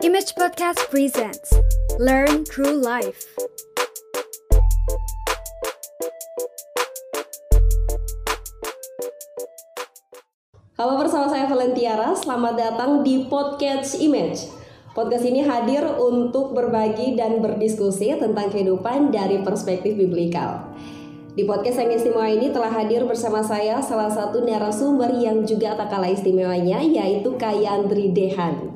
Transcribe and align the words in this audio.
Image 0.00 0.32
Podcast 0.32 0.80
presents 0.88 1.52
Learn 2.00 2.48
True 2.48 2.80
Life. 2.80 3.28
Halo 10.80 10.96
bersama 10.96 11.28
saya 11.28 11.44
Valentiara, 11.52 12.16
selamat 12.16 12.54
datang 12.56 13.04
di 13.04 13.28
Podcast 13.28 14.00
Image. 14.00 14.48
Podcast 14.96 15.28
ini 15.28 15.44
hadir 15.44 15.84
untuk 15.84 16.56
berbagi 16.56 17.12
dan 17.12 17.44
berdiskusi 17.44 18.16
tentang 18.16 18.48
kehidupan 18.48 19.12
dari 19.12 19.44
perspektif 19.44 20.00
biblikal. 20.00 20.67
Di 21.38 21.46
podcast 21.46 21.78
yang 21.78 21.94
istimewa 21.94 22.26
ini 22.26 22.50
telah 22.50 22.66
hadir 22.66 23.06
bersama 23.06 23.38
saya 23.38 23.78
salah 23.78 24.10
satu 24.10 24.42
narasumber 24.42 25.06
yang 25.14 25.46
juga 25.46 25.78
tak 25.78 25.86
kalah 25.86 26.10
istimewanya 26.10 26.82
yaitu 26.82 27.30
Kayandri 27.38 28.10
Dehan. 28.10 28.74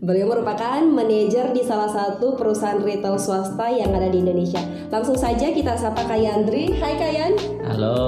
Beliau 0.00 0.24
merupakan 0.32 0.80
manajer 0.88 1.52
di 1.52 1.60
salah 1.60 1.92
satu 1.92 2.32
perusahaan 2.32 2.80
retail 2.80 3.20
swasta 3.20 3.68
yang 3.68 3.92
ada 3.92 4.08
di 4.08 4.24
Indonesia. 4.24 4.64
Langsung 4.88 5.20
saja 5.20 5.52
kita 5.52 5.76
sapa 5.76 6.08
Kayandri. 6.08 6.80
Hai 6.80 6.96
Kayan. 6.96 7.36
Halo. 7.68 8.00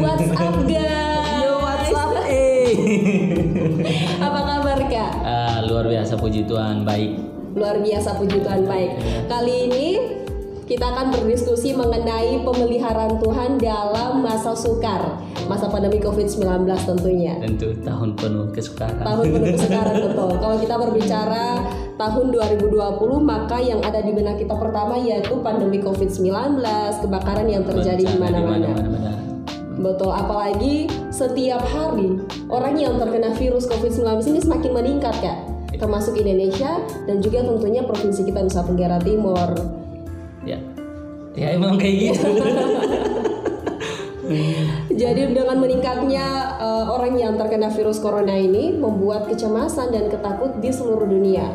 What's 0.00 0.32
up 0.32 0.56
guys? 0.72 1.44
Yo, 1.44 1.52
what's 1.60 1.92
up? 1.92 2.16
Eh. 2.32 2.72
Apa 4.24 4.40
kabar 4.40 4.80
Kak? 4.88 5.12
Ah, 5.20 5.60
luar 5.68 5.84
biasa 5.84 6.16
puji 6.16 6.48
Tuhan, 6.48 6.88
baik. 6.88 7.20
Luar 7.60 7.76
biasa 7.76 8.16
puji 8.16 8.40
Tuhan 8.40 8.64
baik. 8.64 8.96
Kali 9.28 9.68
ini 9.68 9.88
kita 10.72 10.88
akan 10.88 11.12
berdiskusi 11.12 11.76
mengenai 11.76 12.40
pemeliharaan 12.48 13.20
Tuhan 13.20 13.60
dalam 13.60 14.24
masa 14.24 14.56
sukar, 14.56 15.20
masa 15.44 15.68
pandemi 15.68 16.00
COVID-19 16.00 16.64
tentunya. 16.88 17.36
Tentu 17.44 17.76
tahun 17.84 18.16
penuh 18.16 18.48
kesukaran. 18.56 19.04
Tahun 19.04 19.24
penuh 19.36 19.52
sekarang 19.60 19.96
betul. 20.00 20.32
Kalau 20.48 20.56
kita 20.56 20.74
berbicara 20.80 21.44
tahun 22.00 22.26
2020 22.64 22.72
maka 23.20 23.60
yang 23.60 23.84
ada 23.84 24.00
di 24.00 24.16
benak 24.16 24.40
kita 24.40 24.56
pertama 24.56 24.96
yaitu 24.96 25.36
pandemi 25.44 25.76
COVID-19, 25.84 26.64
kebakaran 27.04 27.52
yang 27.52 27.68
terjadi 27.68 28.08
di 28.08 28.16
mana-mana. 28.16 28.72
Betul, 29.76 30.08
apalagi 30.08 30.88
setiap 31.12 31.60
hari 31.68 32.16
orang 32.48 32.80
yang 32.80 32.96
terkena 32.96 33.36
virus 33.36 33.68
COVID-19 33.68 34.24
ini 34.24 34.40
semakin 34.40 34.72
meningkat 34.72 35.16
ya, 35.20 35.36
termasuk 35.76 36.16
Indonesia 36.16 36.80
dan 37.04 37.20
juga 37.20 37.44
tentunya 37.44 37.84
provinsi 37.84 38.24
kita 38.24 38.40
Nusa 38.40 38.64
Tenggara 38.64 38.96
Timur. 39.04 39.82
Ya. 40.42 40.58
Ya 41.32 41.56
emang 41.56 41.80
kayak 41.80 42.12
gitu. 42.12 42.28
Jadi 44.92 45.34
dengan 45.34 45.58
meningkatnya 45.58 46.56
eh, 46.60 46.84
orang 46.86 47.18
yang 47.18 47.34
terkena 47.34 47.72
virus 47.72 47.98
corona 47.98 48.36
ini 48.36 48.70
membuat 48.76 49.26
kecemasan 49.28 49.90
dan 49.90 50.06
ketakut 50.12 50.62
di 50.62 50.70
seluruh 50.70 51.08
dunia, 51.08 51.48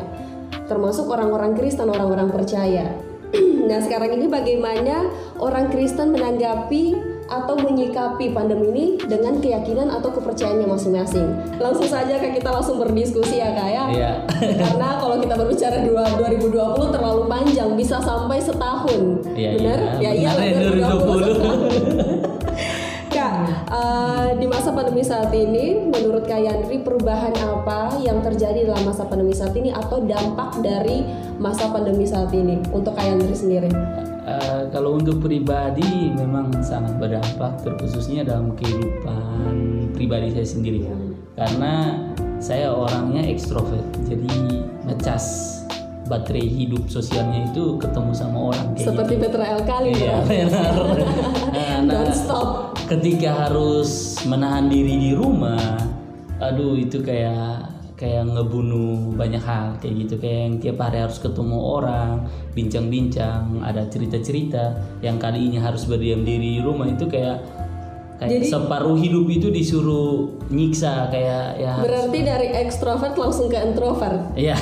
termasuk 0.68 1.08
orang-orang 1.08 1.56
Kristen, 1.56 1.88
orang-orang 1.88 2.28
percaya. 2.28 2.92
nah 3.68 3.78
sekarang 3.80 4.20
ini 4.20 4.26
bagaimana 4.28 5.08
orang 5.40 5.68
Kristen 5.72 6.12
menanggapi 6.12 7.07
atau 7.28 7.54
menyikapi 7.60 8.32
pandemi 8.32 8.72
ini 8.72 8.84
dengan 9.04 9.36
keyakinan 9.38 9.92
atau 9.92 10.08
kepercayaannya 10.12 10.64
masing-masing. 10.64 11.28
Langsung 11.60 11.84
saja 11.84 12.16
Kak, 12.16 12.32
kita 12.32 12.48
langsung 12.48 12.80
berdiskusi 12.80 13.38
ya 13.40 13.52
kak 13.52 13.68
ya. 13.68 13.84
Iya. 13.92 14.12
Karena 14.64 14.96
kalau 14.96 15.16
kita 15.20 15.34
berbicara 15.36 15.84
dua- 15.84 16.16
2020 16.16 16.94
terlalu 16.94 17.22
panjang, 17.28 17.70
bisa 17.76 18.00
sampai 18.00 18.40
setahun. 18.40 19.22
Iya, 19.36 19.50
Benar? 19.60 19.78
iya. 20.00 20.10
Ya 20.16 20.32
Benar 20.32 20.74
ya, 20.74 20.88
2020. 20.96 22.28
Kak, 23.08 23.34
eh, 23.72 24.28
di 24.36 24.46
masa 24.46 24.70
pandemi 24.70 25.00
saat 25.00 25.32
ini, 25.32 25.88
menurut 25.88 26.28
Kak 26.28 26.38
Yandri, 26.38 26.84
perubahan 26.84 27.32
apa 27.40 27.96
yang 28.04 28.20
terjadi 28.20 28.68
dalam 28.68 28.84
masa 28.84 29.08
pandemi 29.08 29.32
saat 29.32 29.56
ini 29.56 29.72
atau 29.72 30.04
dampak 30.04 30.60
dari 30.60 31.02
masa 31.40 31.72
pandemi 31.72 32.04
saat 32.04 32.30
ini 32.36 32.60
untuk 32.70 32.94
Kak 32.94 33.08
Yandri 33.08 33.32
sendiri? 33.34 33.72
Eh, 34.28 34.62
kalau 34.68 35.00
untuk 35.00 35.24
pribadi 35.24 36.12
memang 36.12 36.52
sangat 36.60 37.00
berdampak 37.00 37.64
terkhususnya 37.64 38.28
dalam 38.28 38.52
kehidupan 38.52 39.54
pribadi 39.96 40.28
saya 40.30 40.44
sendiri 40.44 40.84
karena 41.32 41.96
saya 42.36 42.68
orangnya 42.68 43.24
ekstrovert 43.24 43.80
jadi 44.04 44.28
ngecas 44.84 45.24
baterai 46.06 46.44
hidup 46.44 46.88
sosialnya 46.88 47.48
itu 47.48 47.76
ketemu 47.76 48.12
sama 48.12 48.52
orang 48.52 48.76
kayak 48.76 48.86
Seperti 48.92 49.12
gitu. 49.16 49.22
Petra 49.28 49.44
El 49.48 49.62
Kali 49.64 49.90
Iya, 49.92 50.04
ya. 50.04 50.18
benar. 50.28 50.72
Nah, 51.48 51.76
nah, 51.84 52.00
Don't 52.04 52.12
stop. 52.12 52.48
ketika 52.84 53.48
harus 53.48 53.90
menahan 54.24 54.68
diri 54.68 54.94
di 54.98 55.10
rumah 55.12 55.76
aduh 56.38 56.76
itu 56.76 57.00
kayak 57.00 57.77
kayak 57.98 58.30
ngebunuh 58.30 59.10
banyak 59.12 59.42
hal 59.42 59.74
kayak 59.76 59.94
gitu 60.00 60.14
kayak 60.16 60.38
yang 60.40 60.54
tiap 60.56 60.78
hari 60.78 61.02
harus 61.02 61.18
ketemu 61.18 61.58
orang 61.58 62.30
bincang-bincang 62.52 63.58
ada 63.60 63.82
cerita-cerita 63.84 64.70
yang 65.00 65.18
kali 65.18 65.42
ini 65.42 65.58
harus 65.58 65.82
berdiam 65.82 66.22
diri 66.22 66.56
di 66.56 66.62
rumah 66.62 66.86
itu 66.86 67.04
kayak 67.04 67.42
kayak 68.16 68.38
Jadi- 68.38 68.50
separuh 68.50 68.94
hidup 68.94 69.26
itu 69.28 69.46
disuruh 69.48 70.30
nyiksa 70.48 71.06
kayak 71.08 71.54
ya 71.56 71.74
Berarti 71.78 72.18
dari 72.20 72.48
ekstrovert 72.56 73.14
langsung 73.14 73.46
ke 73.46 73.54
introvert. 73.56 74.30
ya 74.34 74.54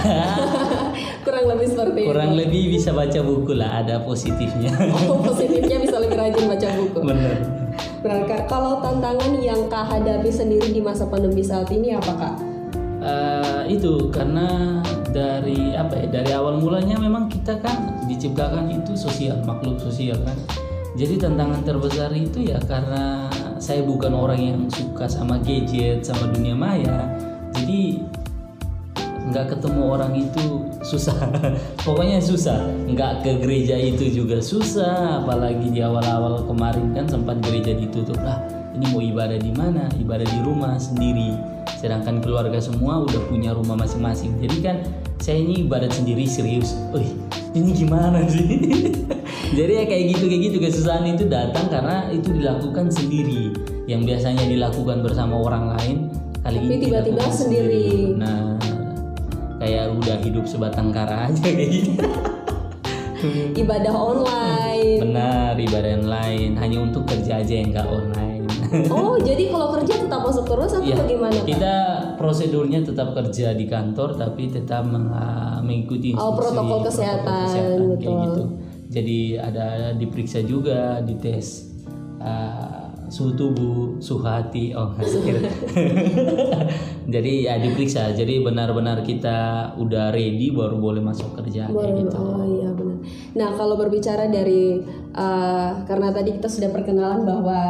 Kurang 1.25 1.45
lebih 1.47 1.67
seperti 1.67 2.01
kurang 2.05 2.33
itu. 2.33 2.41
lebih 2.41 2.63
bisa 2.73 2.93
baca 2.93 3.21
buku 3.21 3.53
lah 3.53 3.81
ada 3.81 4.01
positifnya 4.01 4.73
Oh, 5.09 5.21
positifnya 5.21 5.77
bisa 5.77 5.97
lebih 5.99 6.17
rajin 6.17 6.45
baca 6.47 6.69
buku. 6.75 6.99
Benar 7.05 8.21
Kak. 8.25 8.43
Kalau 8.47 8.79
tantangan 8.81 9.35
yang 9.37 9.67
Kak 9.67 9.89
hadapi 9.91 10.31
sendiri 10.31 10.71
di 10.71 10.81
masa 10.81 11.05
pandemi 11.05 11.43
saat 11.43 11.69
ini 11.69 11.93
apa 11.93 12.13
Kak? 12.13 12.35
Eh, 13.07 13.79
itu 13.79 14.11
karena 14.11 14.83
dari 15.15 15.79
apa 15.79 15.95
ya 15.95 16.07
dari 16.11 16.31
awal 16.35 16.59
mulanya 16.59 16.99
memang 16.99 17.31
kita 17.31 17.55
kan 17.63 18.03
diciptakan 18.11 18.67
itu 18.67 18.99
sosial 18.99 19.39
makhluk 19.47 19.79
sosial 19.79 20.19
kan. 20.27 20.35
Jadi 20.99 21.15
tantangan 21.23 21.63
terbesar 21.63 22.11
itu 22.19 22.51
ya 22.51 22.59
karena 22.67 23.31
saya 23.63 23.87
bukan 23.87 24.11
orang 24.11 24.41
yang 24.43 24.61
suka 24.67 25.07
sama 25.07 25.39
gadget 25.39 26.03
sama 26.03 26.35
dunia 26.35 26.59
maya. 26.59 27.15
Jadi 27.55 28.03
nggak 29.31 29.55
ketemu 29.55 29.83
orang 29.87 30.13
itu 30.19 30.67
susah. 30.83 31.15
Pokoknya 31.87 32.19
susah. 32.19 32.67
Nggak 32.91 33.23
ke 33.23 33.33
gereja 33.39 33.79
itu 33.79 34.11
juga 34.11 34.43
susah. 34.43 35.23
Apalagi 35.23 35.71
di 35.71 35.79
awal-awal 35.79 36.43
kemarin 36.43 36.91
kan 36.91 37.07
sempat 37.07 37.39
gereja 37.39 37.71
ditutup. 37.71 38.19
Lah 38.19 38.56
ini 38.77 38.87
mau 38.93 39.01
ibadah 39.01 39.39
di 39.41 39.53
mana? 39.57 39.89
Ibadah 39.97 40.29
di 40.29 40.39
rumah 40.45 40.77
sendiri. 40.77 41.33
Sedangkan 41.81 42.21
keluarga 42.21 42.61
semua 42.61 43.01
udah 43.05 43.21
punya 43.29 43.57
rumah 43.57 43.75
masing-masing. 43.81 44.37
Jadi 44.41 44.57
kan 44.61 44.77
saya 45.17 45.41
ini 45.41 45.65
ibadat 45.65 45.97
sendiri 45.97 46.29
serius. 46.29 46.77
Wih, 46.93 47.09
ini 47.57 47.73
gimana 47.73 48.29
sih? 48.29 48.45
Jadi 49.59 49.73
ya 49.81 49.85
kayak 49.89 50.05
gitu 50.17 50.25
kayak 50.29 50.43
gitu. 50.53 50.57
Kesusahan 50.61 51.09
itu 51.09 51.25
datang 51.27 51.73
karena 51.73 52.13
itu 52.13 52.29
dilakukan 52.37 52.93
sendiri. 52.93 53.57
Yang 53.89 54.01
biasanya 54.13 54.45
dilakukan 54.45 55.01
bersama 55.01 55.35
orang 55.41 55.65
lain 55.79 55.97
kali 56.43 56.59
Tapi 56.59 56.67
ini 56.69 56.77
tiba-tiba 56.79 57.23
dilakukan 57.23 57.33
sendiri. 57.33 57.87
nah 58.19 58.55
kayak 59.57 59.95
udah 59.95 60.17
hidup 60.21 60.45
sebatang 60.47 60.91
kara 60.93 61.31
aja 61.33 61.43
kayak 61.49 61.71
gitu. 61.71 61.93
Ibadah 63.57 63.95
online. 64.11 65.01
benar 65.01 65.55
ibadah 65.57 66.03
lain. 66.03 66.59
Hanya 66.61 66.79
untuk 66.83 67.07
kerja 67.09 67.41
aja 67.41 67.55
yang 67.57 67.73
nggak 67.73 67.89
online 67.89 68.36
Oh, 68.87 69.17
jadi 69.17 69.45
kalau 69.47 69.69
kerja 69.73 69.95
tetap 69.99 70.21
masuk 70.21 70.45
terus 70.45 70.71
atau 70.71 70.83
Iya, 70.83 70.97
bagaimana 70.97 71.35
Kak? 71.35 71.47
kita 71.47 71.75
prosedurnya 72.15 72.81
tetap 72.83 73.13
kerja 73.13 73.53
di 73.53 73.65
kantor 73.65 74.15
tapi 74.15 74.49
tetap 74.49 74.85
meng- 74.85 75.13
mengikuti 75.63 76.13
Oh, 76.13 76.33
protokol 76.33 76.85
kesehatan, 76.85 77.47
kayak 77.49 77.79
betul. 77.91 78.21
gitu. 78.23 78.43
Jadi 78.87 79.19
ada 79.35 79.67
diperiksa 79.93 80.41
juga, 80.41 81.01
dites 81.01 81.75
uh, 82.19 82.87
suhu 83.07 83.35
tubuh, 83.35 83.99
suhu 83.99 84.19
hati, 84.21 84.71
oh 84.73 84.95
jadi 87.07 87.33
ya 87.43 87.55
diperiksa. 87.59 88.11
Jadi 88.13 88.43
benar-benar 88.43 89.03
kita 89.03 89.37
udah 89.77 90.11
ready 90.11 90.51
baru 90.51 90.77
boleh 90.77 91.03
masuk 91.03 91.35
kerja 91.35 91.67
kayak 91.67 91.75
Boleh. 91.75 92.03
gitu. 92.03 92.17
Oh 92.17 92.45
iya 92.45 92.71
benar. 92.73 92.97
Nah 93.35 93.51
kalau 93.55 93.75
berbicara 93.75 94.27
dari 94.27 94.83
uh, 95.13 95.83
karena 95.85 96.09
tadi 96.11 96.31
kita 96.35 96.49
sudah 96.49 96.71
perkenalan 96.71 97.23
bahwa 97.23 97.61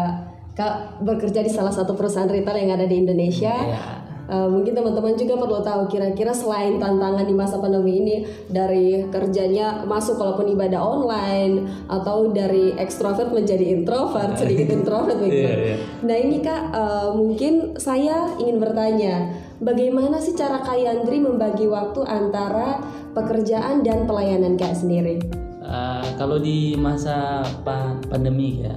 kak 0.56 1.04
bekerja 1.04 1.44
di 1.44 1.52
salah 1.52 1.70
satu 1.70 1.92
perusahaan 1.92 2.26
retail 2.26 2.56
yang 2.56 2.72
ada 2.80 2.88
di 2.88 2.96
Indonesia. 3.04 3.52
Ya. 3.52 3.84
Uh, 4.26 4.50
mungkin 4.50 4.74
teman-teman 4.74 5.14
juga 5.14 5.38
perlu 5.38 5.62
tahu 5.62 5.86
kira-kira 5.86 6.34
selain 6.34 6.82
tantangan 6.82 7.22
di 7.22 7.30
masa 7.30 7.62
pandemi 7.62 8.02
ini 8.02 8.26
dari 8.50 9.06
kerjanya 9.06 9.86
masuk 9.86 10.18
walaupun 10.18 10.50
ibadah 10.50 10.82
online 10.82 11.86
atau 11.86 12.34
dari 12.34 12.74
ekstrovert 12.74 13.30
menjadi 13.30 13.62
introvert 13.70 14.34
sedikit 14.34 14.66
introvert 14.74 15.22
begitu. 15.22 15.46
Iya, 15.46 15.54
iya. 15.54 15.76
Nah 16.02 16.16
ini 16.18 16.42
kak 16.42 16.62
uh, 16.74 17.14
mungkin 17.14 17.78
saya 17.78 18.34
ingin 18.42 18.58
bertanya 18.58 19.30
bagaimana 19.62 20.18
sih 20.18 20.34
cara 20.34 20.58
Kak 20.58 20.74
Yandri 20.74 21.22
membagi 21.22 21.70
waktu 21.70 22.02
antara 22.02 22.82
pekerjaan 23.14 23.86
dan 23.86 24.10
pelayanan 24.10 24.58
kak 24.58 24.74
sendiri? 24.74 25.22
Uh, 25.62 26.02
kalau 26.18 26.42
di 26.42 26.74
masa 26.74 27.46
pa- 27.62 27.94
pandemi 28.10 28.66
ya 28.66 28.74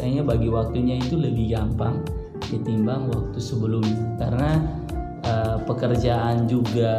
kayaknya 0.00 0.24
bagi 0.24 0.48
waktunya 0.48 0.96
itu 0.96 1.20
lebih 1.20 1.52
gampang 1.52 2.00
ketimbang 2.48 3.12
waktu 3.12 3.36
sebelumnya. 3.36 4.16
Karena 4.16 4.50
eh, 5.20 5.56
pekerjaan 5.68 6.48
juga 6.48 6.96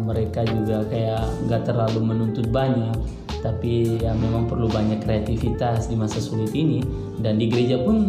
mereka 0.00 0.48
juga 0.48 0.88
kayak 0.88 1.44
nggak 1.44 1.62
terlalu 1.68 2.00
menuntut 2.00 2.48
banyak 2.48 2.96
tapi 3.40 3.96
ya 3.96 4.12
memang 4.12 4.44
perlu 4.48 4.68
banyak 4.68 5.00
kreativitas 5.04 5.92
di 5.92 5.96
masa 6.00 6.20
sulit 6.20 6.52
ini. 6.56 6.80
Dan 7.20 7.36
di 7.36 7.52
gereja 7.52 7.76
pun 7.84 8.08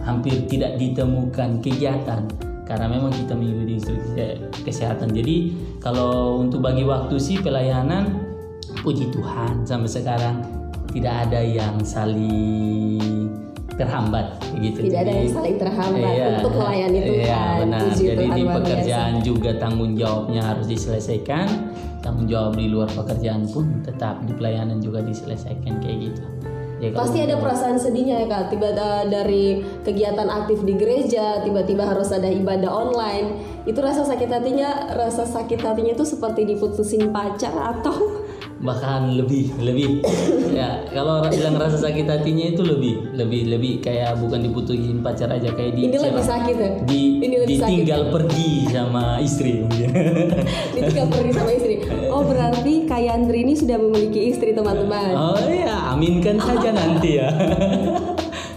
hampir 0.00 0.48
tidak 0.48 0.80
ditemukan 0.80 1.60
kegiatan 1.60 2.24
karena 2.66 2.86
memang 2.90 3.14
kita 3.14 3.32
mengikuti 3.36 3.78
instruksi 3.78 4.40
kesehatan. 4.64 5.12
Jadi 5.12 5.54
kalau 5.78 6.42
untuk 6.42 6.64
bagi 6.64 6.82
waktu 6.82 7.16
sih 7.16 7.38
pelayanan 7.38 8.26
puji 8.82 9.10
Tuhan 9.14 9.62
sampai 9.66 9.90
sekarang 9.90 10.36
tidak 10.90 11.28
ada 11.28 11.40
yang 11.42 11.82
saling 11.82 13.25
terhambat 13.74 14.38
gitu. 14.62 14.86
Tidak 14.86 15.00
ada 15.02 15.12
yang 15.12 15.30
saling 15.34 15.56
terhambat 15.58 16.14
Iya, 16.14 16.26
untuk 16.38 16.52
melayani 16.54 16.98
Tuhan. 17.02 17.18
Iya 17.26 17.42
benar. 17.60 17.80
Puji 17.82 18.04
Jadi 18.06 18.16
Tuhan, 18.22 18.36
di 18.38 18.42
biasa. 18.46 18.56
pekerjaan 18.62 19.14
juga 19.26 19.50
tanggung 19.58 19.92
jawabnya 19.98 20.42
harus 20.46 20.66
diselesaikan. 20.70 21.46
Tanggung 22.00 22.26
jawab 22.30 22.54
di 22.54 22.66
luar 22.70 22.86
pekerjaan 22.94 23.42
pun 23.50 23.82
tetap 23.82 24.22
di 24.22 24.32
pelayanan 24.32 24.78
juga 24.78 25.02
diselesaikan 25.02 25.82
kayak 25.82 25.98
gitu. 26.12 26.22
Ya, 26.76 26.92
Pasti 26.92 27.24
ada 27.24 27.40
perasaan 27.40 27.80
sedihnya 27.80 28.20
ya 28.20 28.26
kak, 28.28 28.52
tiba 28.52 28.68
dari 29.08 29.64
kegiatan 29.80 30.28
aktif 30.28 30.60
di 30.60 30.76
gereja, 30.76 31.40
tiba-tiba 31.40 31.88
harus 31.88 32.12
ada 32.12 32.28
ibadah 32.28 32.68
online. 32.68 33.40
Itu 33.64 33.80
rasa 33.80 34.04
sakit 34.04 34.28
hatinya, 34.28 34.92
rasa 34.92 35.24
sakit 35.24 35.56
hatinya 35.56 35.96
itu 35.96 36.04
seperti 36.04 36.44
diputusin 36.44 37.08
pacar 37.08 37.56
atau 37.56 38.25
bahkan 38.56 39.12
lebih 39.20 39.52
lebih 39.60 40.00
ya 40.56 40.80
kalau 40.88 41.20
orang 41.20 41.32
bilang 41.36 41.60
rasa 41.60 41.76
sakit 41.76 42.08
hatinya 42.08 42.56
itu 42.56 42.64
lebih 42.64 43.12
lebih 43.12 43.52
lebih 43.52 43.72
kayak 43.84 44.16
bukan 44.16 44.48
diputusin 44.48 45.04
pacar 45.04 45.28
aja 45.28 45.52
kayak 45.52 45.76
di 45.76 45.92
ini 45.92 45.96
lebih 46.00 46.24
sakit 46.24 46.56
ya? 46.56 46.70
di 46.88 47.00
ini 47.20 47.36
lebih 47.44 47.56
sakit. 47.60 47.68
ditinggal 47.68 48.02
pergi 48.08 48.50
sama 48.72 49.04
istri. 49.20 49.60
Ditinggal 50.76 51.06
pergi 51.12 51.32
sama 51.36 51.50
istri. 51.52 51.74
Oh 52.08 52.24
berarti 52.24 52.88
Kak 52.88 53.00
Yandri 53.04 53.44
ini 53.44 53.54
sudah 53.56 53.76
memiliki 53.76 54.32
istri 54.32 54.56
teman-teman. 54.56 55.12
oh 55.12 55.40
iya 55.44 55.92
aminkan 55.92 56.40
saja 56.40 56.72
nanti 56.80 57.20
ya 57.20 57.28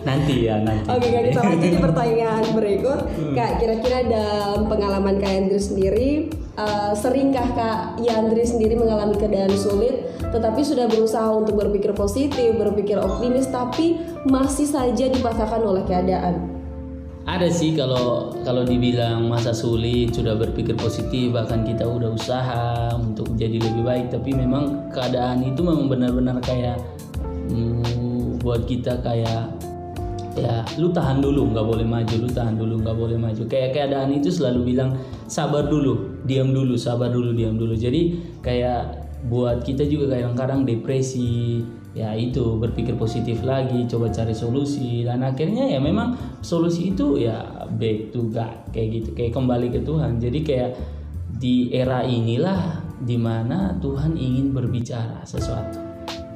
nanti 0.08 0.48
ya 0.48 0.62
nanti. 0.64 0.88
Oke 0.88 1.08
kak 1.12 1.24
kita 1.32 1.42
lanjut 1.44 1.72
di 1.72 1.80
pertanyaan 1.80 2.46
berikut. 2.56 3.00
Hmm. 3.20 3.34
Kak 3.36 3.52
kira-kira 3.60 4.00
dalam 4.08 4.66
pengalaman 4.72 5.16
Kak 5.20 5.32
Yandri 5.32 5.60
sendiri 5.60 6.10
eh, 6.56 6.92
Seringkah 6.96 7.48
Kak 7.54 7.80
Yandri 8.02 8.44
sendiri 8.48 8.80
mengalami 8.80 9.16
keadaan 9.20 9.54
sulit 9.54 10.08
Tetapi 10.30 10.62
sudah 10.62 10.86
berusaha 10.88 11.30
untuk 11.34 11.58
berpikir 11.58 11.92
positif, 11.94 12.56
berpikir 12.56 12.98
optimis 13.00 13.50
Tapi 13.52 14.00
masih 14.30 14.68
saja 14.70 15.06
dipaksakan 15.10 15.62
oleh 15.64 15.84
keadaan? 15.86 16.60
Ada 17.30 17.46
sih 17.54 17.78
kalau 17.78 18.34
kalau 18.42 18.66
dibilang 18.66 19.30
masa 19.30 19.54
sulit 19.54 20.18
sudah 20.18 20.34
berpikir 20.34 20.74
positif 20.74 21.30
bahkan 21.30 21.62
kita 21.62 21.86
udah 21.86 22.18
usaha 22.18 22.90
untuk 22.98 23.38
jadi 23.38 23.62
lebih 23.62 23.86
baik 23.86 24.10
tapi 24.10 24.34
memang 24.34 24.90
keadaan 24.90 25.46
itu 25.46 25.62
memang 25.62 25.86
benar-benar 25.86 26.42
kayak 26.42 26.82
mm, 27.54 28.42
buat 28.42 28.66
kita 28.66 29.06
kayak 29.06 29.46
ya 30.40 30.64
lu 30.80 30.96
tahan 30.96 31.20
dulu 31.20 31.52
nggak 31.52 31.66
boleh 31.68 31.84
maju 31.84 32.16
lu 32.16 32.30
tahan 32.32 32.56
dulu 32.56 32.80
nggak 32.80 32.96
boleh 32.96 33.18
maju. 33.20 33.44
Kayak 33.46 33.76
keadaan 33.76 34.16
itu 34.16 34.32
selalu 34.32 34.74
bilang 34.76 34.96
sabar 35.28 35.68
dulu 35.68 36.24
diam 36.24 36.56
dulu 36.56 36.80
sabar 36.80 37.12
dulu 37.12 37.36
diam 37.36 37.60
dulu. 37.60 37.76
Jadi 37.76 38.16
kayak 38.40 39.08
buat 39.28 39.68
kita 39.68 39.84
juga 39.84 40.16
kadang-kadang 40.16 40.64
depresi 40.64 41.60
ya 41.92 42.14
itu 42.16 42.56
berpikir 42.62 42.96
positif 42.96 43.44
lagi 43.44 43.84
coba 43.92 44.08
cari 44.10 44.32
solusi. 44.32 45.04
Dan 45.04 45.28
akhirnya 45.28 45.68
ya 45.68 45.80
memang 45.84 46.16
solusi 46.40 46.96
itu 46.96 47.20
ya 47.20 47.68
back 47.76 48.16
to 48.16 48.32
God 48.32 48.72
kayak 48.72 48.88
gitu 49.04 49.10
kayak 49.16 49.36
kembali 49.36 49.68
ke 49.70 49.80
Tuhan. 49.84 50.18
Jadi 50.18 50.40
kayak 50.42 50.72
di 51.40 51.72
era 51.72 52.04
inilah 52.04 52.84
di 53.00 53.16
mana 53.16 53.80
Tuhan 53.80 54.20
ingin 54.20 54.52
berbicara 54.52 55.24
sesuatu. 55.24 55.80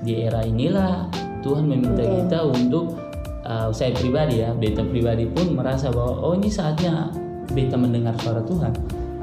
Di 0.03 0.27
era 0.27 0.43
inilah 0.43 1.11
Tuhan 1.43 1.67
meminta 1.67 2.03
kita 2.07 2.39
untuk 2.47 3.02
uh, 3.45 3.69
saya 3.69 3.91
pribadi 3.95 4.41
ya 4.43 4.55
beta 4.55 4.83
pribadi 4.83 5.27
pun 5.27 5.55
merasa 5.55 5.91
bahwa 5.91 6.19
oh 6.19 6.33
ini 6.35 6.49
saatnya 6.49 7.11
beta 7.51 7.75
mendengar 7.75 8.15
suara 8.19 8.41
Tuhan. 8.43 8.73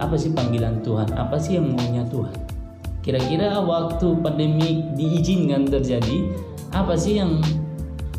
Apa 0.00 0.16
sih 0.16 0.32
panggilan 0.32 0.80
Tuhan? 0.80 1.12
Apa 1.12 1.36
sih 1.36 1.60
yang 1.60 1.76
maunya 1.76 2.04
Tuhan? 2.08 2.32
Kira-kira 3.00 3.60
waktu 3.64 4.12
pandemi 4.20 4.84
diizinkan 4.96 5.68
terjadi 5.68 6.28
apa 6.72 6.96
sih 6.96 7.16
yang 7.20 7.40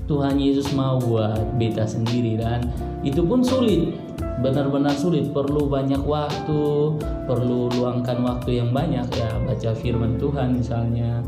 Tuhan 0.10 0.42
Yesus 0.42 0.74
mau 0.74 0.98
buat 0.98 1.58
beta 1.58 1.86
sendiri? 1.86 2.38
Dan 2.38 2.70
itu 3.02 3.22
pun 3.26 3.46
sulit 3.46 3.94
benar-benar 4.42 4.94
sulit. 4.94 5.30
Perlu 5.30 5.70
banyak 5.70 6.02
waktu 6.02 6.62
perlu 7.30 7.70
luangkan 7.78 8.26
waktu 8.26 8.62
yang 8.62 8.74
banyak. 8.74 9.06
Ya 9.18 9.30
baca 9.42 9.72
firman 9.78 10.18
Tuhan 10.18 10.58
misalnya 10.58 11.22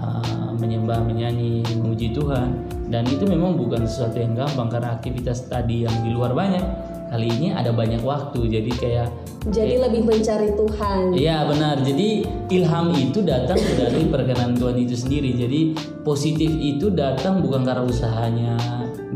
uh, 0.00 0.50
menyembah 0.56 1.04
menyanyi 1.04 1.62
memuji 1.76 2.16
Tuhan 2.16 2.64
dan 2.90 3.06
itu 3.06 3.22
memang 3.28 3.54
bukan 3.54 3.86
sesuatu 3.86 4.18
yang 4.18 4.34
gampang 4.34 4.72
karena 4.72 4.96
aktivitas 4.98 5.46
tadi 5.46 5.86
yang 5.86 5.94
di 6.02 6.10
luar 6.10 6.34
banyak 6.34 6.64
kali 7.10 7.26
ini 7.26 7.48
ada 7.50 7.74
banyak 7.74 8.00
waktu 8.06 8.46
jadi 8.46 8.72
kayak 8.78 9.08
Jadi 9.50 9.80
lebih 9.80 10.04
mencari 10.04 10.52
Tuhan 10.52 11.16
Iya 11.16 11.48
benar. 11.48 11.80
Jadi 11.80 12.22
ilham 12.52 12.92
itu 12.92 13.24
datang 13.24 13.56
dari 13.56 14.04
perkenan 14.06 14.52
Tuhan 14.52 14.76
itu 14.76 14.92
sendiri. 14.92 15.32
Jadi 15.32 15.72
positif 16.04 16.52
itu 16.60 16.92
datang 16.92 17.40
bukan 17.40 17.64
karena 17.64 17.82
usahanya 17.88 18.54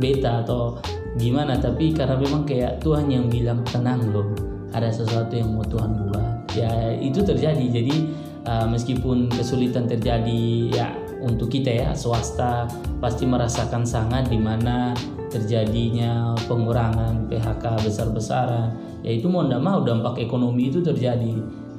beta 0.00 0.40
atau 0.40 0.80
gimana, 1.20 1.60
tapi 1.60 1.92
karena 1.92 2.16
memang 2.16 2.48
kayak 2.48 2.80
Tuhan 2.80 3.12
yang 3.12 3.28
bilang 3.28 3.60
tenang 3.68 4.00
loh. 4.16 4.32
Ada 4.72 5.04
sesuatu 5.04 5.36
yang 5.36 5.54
mau 5.54 5.62
Tuhan 5.68 5.92
buat. 6.08 6.56
Ya 6.56 6.72
itu 6.96 7.20
terjadi. 7.20 7.68
Jadi 7.68 7.94
uh, 8.44 8.66
meskipun 8.68 9.28
kesulitan 9.32 9.88
terjadi 9.88 10.70
ya 10.70 10.88
untuk 11.24 11.48
kita 11.48 11.72
ya 11.72 11.90
swasta 11.96 12.68
pasti 13.00 13.24
merasakan 13.24 13.84
sangat 13.88 14.28
di 14.28 14.36
mana 14.36 14.92
terjadinya 15.32 16.36
pengurangan 16.46 17.26
PHK 17.26 17.64
besar-besaran. 17.82 19.00
Yaitu 19.02 19.26
mau 19.26 19.44
tidak 19.44 19.60
mau 19.64 19.80
dampak 19.82 20.20
ekonomi 20.20 20.70
itu 20.70 20.84
terjadi. 20.84 21.34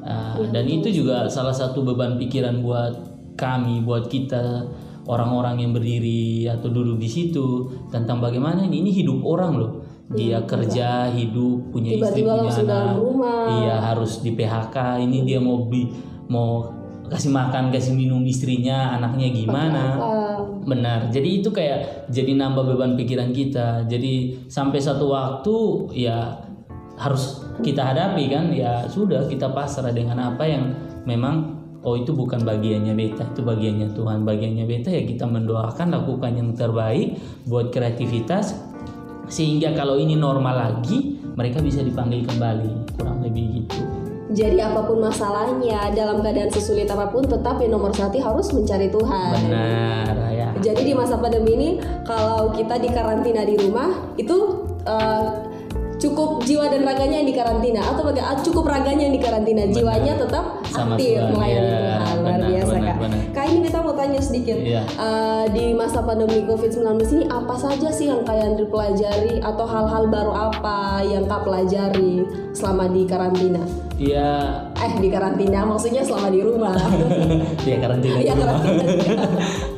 Uh, 0.05 0.45
dan 0.53 0.69
itu 0.69 0.93
juga 0.93 1.25
salah 1.25 1.53
satu 1.53 1.81
beban 1.81 2.21
pikiran 2.21 2.61
buat 2.61 2.93
kami 3.35 3.81
buat 3.81 4.05
kita 4.07 4.69
orang-orang 5.05 5.61
yang 5.61 5.71
berdiri 5.73 6.49
atau 6.49 6.69
duduk 6.69 6.97
di 6.97 7.09
situ 7.09 7.69
tentang 7.89 8.21
bagaimana 8.21 8.65
ini, 8.65 8.81
ini 8.81 8.91
hidup 8.93 9.21
orang 9.21 9.53
loh. 9.57 9.73
Dia 10.05 10.45
kerja 10.45 11.09
hidup 11.09 11.73
punya 11.73 11.97
istri 11.97 12.21
Tiba-tiba 12.21 12.31
punya 12.37 12.41
langsung 12.45 12.67
dalam 12.69 12.85
anak 12.85 13.01
rumah. 13.01 13.41
iya 13.57 13.75
harus 13.81 14.21
di 14.21 14.31
PHK 14.37 14.77
ini 15.01 15.25
dia 15.25 15.41
mau 15.41 15.65
bi 15.65 15.89
mau 16.31 16.69
kasih 17.05 17.29
makan 17.29 17.69
kasih 17.69 17.93
minum 17.93 18.25
istrinya 18.25 18.97
anaknya 18.97 19.29
gimana 19.29 19.83
Benar. 20.65 21.13
Jadi 21.13 21.45
itu 21.45 21.53
kayak 21.53 22.09
jadi 22.09 22.33
nambah 22.33 22.65
beban 22.65 22.97
pikiran 22.97 23.29
kita. 23.29 23.85
Jadi 23.85 24.45
sampai 24.49 24.81
satu 24.81 25.13
waktu 25.13 25.55
ya 25.93 26.41
harus 26.97 27.45
kita 27.61 27.85
hadapi 27.85 28.25
kan. 28.33 28.49
Ya 28.49 28.89
sudah 28.89 29.29
kita 29.29 29.53
pasrah 29.53 29.93
dengan 29.93 30.17
apa 30.33 30.43
yang 30.49 30.73
memang 31.05 31.61
oh 31.85 31.93
itu 31.93 32.17
bukan 32.17 32.41
bagiannya 32.41 32.97
beta, 32.97 33.29
itu 33.29 33.45
bagiannya 33.45 33.93
Tuhan. 33.93 34.25
Bagiannya 34.25 34.65
beta 34.65 34.89
ya 34.89 35.05
kita 35.05 35.29
mendoakan 35.29 35.93
lakukan 35.93 36.33
yang 36.33 36.49
terbaik 36.57 37.21
buat 37.45 37.69
kreativitas 37.69 38.57
sehingga 39.29 39.73
kalau 39.77 40.01
ini 40.01 40.17
normal 40.17 40.57
lagi 40.57 41.21
mereka 41.37 41.61
bisa 41.61 41.85
dipanggil 41.85 42.25
kembali. 42.25 42.97
Kurang 42.97 43.21
lebih 43.21 43.61
gitu. 43.61 44.04
Jadi 44.25 44.57
apa 44.57 44.81
pun 44.81 44.97
masalahnya 44.97 45.93
dalam 45.93 46.25
keadaan 46.25 46.49
sesulit 46.49 46.89
apa 46.89 47.13
pun 47.13 47.21
tetap 47.21 47.61
yang 47.61 47.77
nomor 47.77 47.93
satu 47.93 48.17
harus 48.17 48.49
mencari 48.49 48.89
Tuhan 48.89 49.37
Benar 49.37 50.33
ya. 50.33 50.49
Jadi 50.65 50.81
di 50.81 50.93
masa 50.97 51.21
pandemi 51.21 51.53
ini 51.53 51.69
kalau 52.01 52.49
kita 52.49 52.81
di 52.81 52.89
karantina 52.89 53.45
di 53.45 53.53
rumah 53.53 53.93
itu 54.17 54.65
eh, 54.81 55.29
cukup 55.95 56.43
jiwa 56.43 56.67
dan 56.67 56.83
raganya 56.83 57.23
yang 57.23 57.29
di 57.29 57.35
karantina 57.35 57.81
atau 57.81 58.03
baga- 58.03 58.27
ah, 58.27 58.37
cukup 58.43 58.67
raganya 58.67 59.07
yang 59.07 59.15
di 59.15 59.21
karantina, 59.23 59.63
jiwanya 59.71 60.13
tetap 60.19 60.59
Sama 60.67 60.99
aktif 60.99 61.15
melayani 61.31 61.55
ya. 61.55 61.71
Tuhan. 61.71 62.15
Luar 62.15 62.35
Benar, 62.35 62.49
biasa 62.51 62.73
benar, 62.73 62.85
Kak. 62.85 62.97
benar. 62.99 63.19
Kak 63.31 63.45
ini 63.47 63.59
kita 63.63 63.79
mau 63.79 63.93
tanya 63.95 64.19
sedikit. 64.19 64.57
Iya. 64.59 64.81
Eh, 64.83 65.45
di 65.55 65.65
masa 65.71 65.99
pandemi 66.03 66.43
Covid-19 66.43 66.83
ini 67.13 67.25
apa 67.31 67.55
saja 67.55 67.89
sih 67.93 68.11
yang 68.11 68.25
Yandri 68.25 68.67
pelajari 68.67 69.39
atau 69.39 69.63
hal-hal 69.63 70.03
baru 70.11 70.33
apa 70.33 70.99
yang 71.05 71.23
Kak 71.25 71.47
pelajari 71.47 72.27
selama 72.51 72.91
di 72.91 73.07
karantina? 73.07 73.63
Ya 73.95 74.59
Eh 74.75 74.91
di 74.99 75.07
karantina 75.07 75.63
maksudnya 75.63 76.03
selama 76.03 76.27
di 76.27 76.43
rumah. 76.43 76.75
ya 77.69 77.79
karantina 77.79 78.19
di 78.19 78.27
Iya, 78.27 78.33
rumah. 78.35 78.59
karantina. 78.59 79.23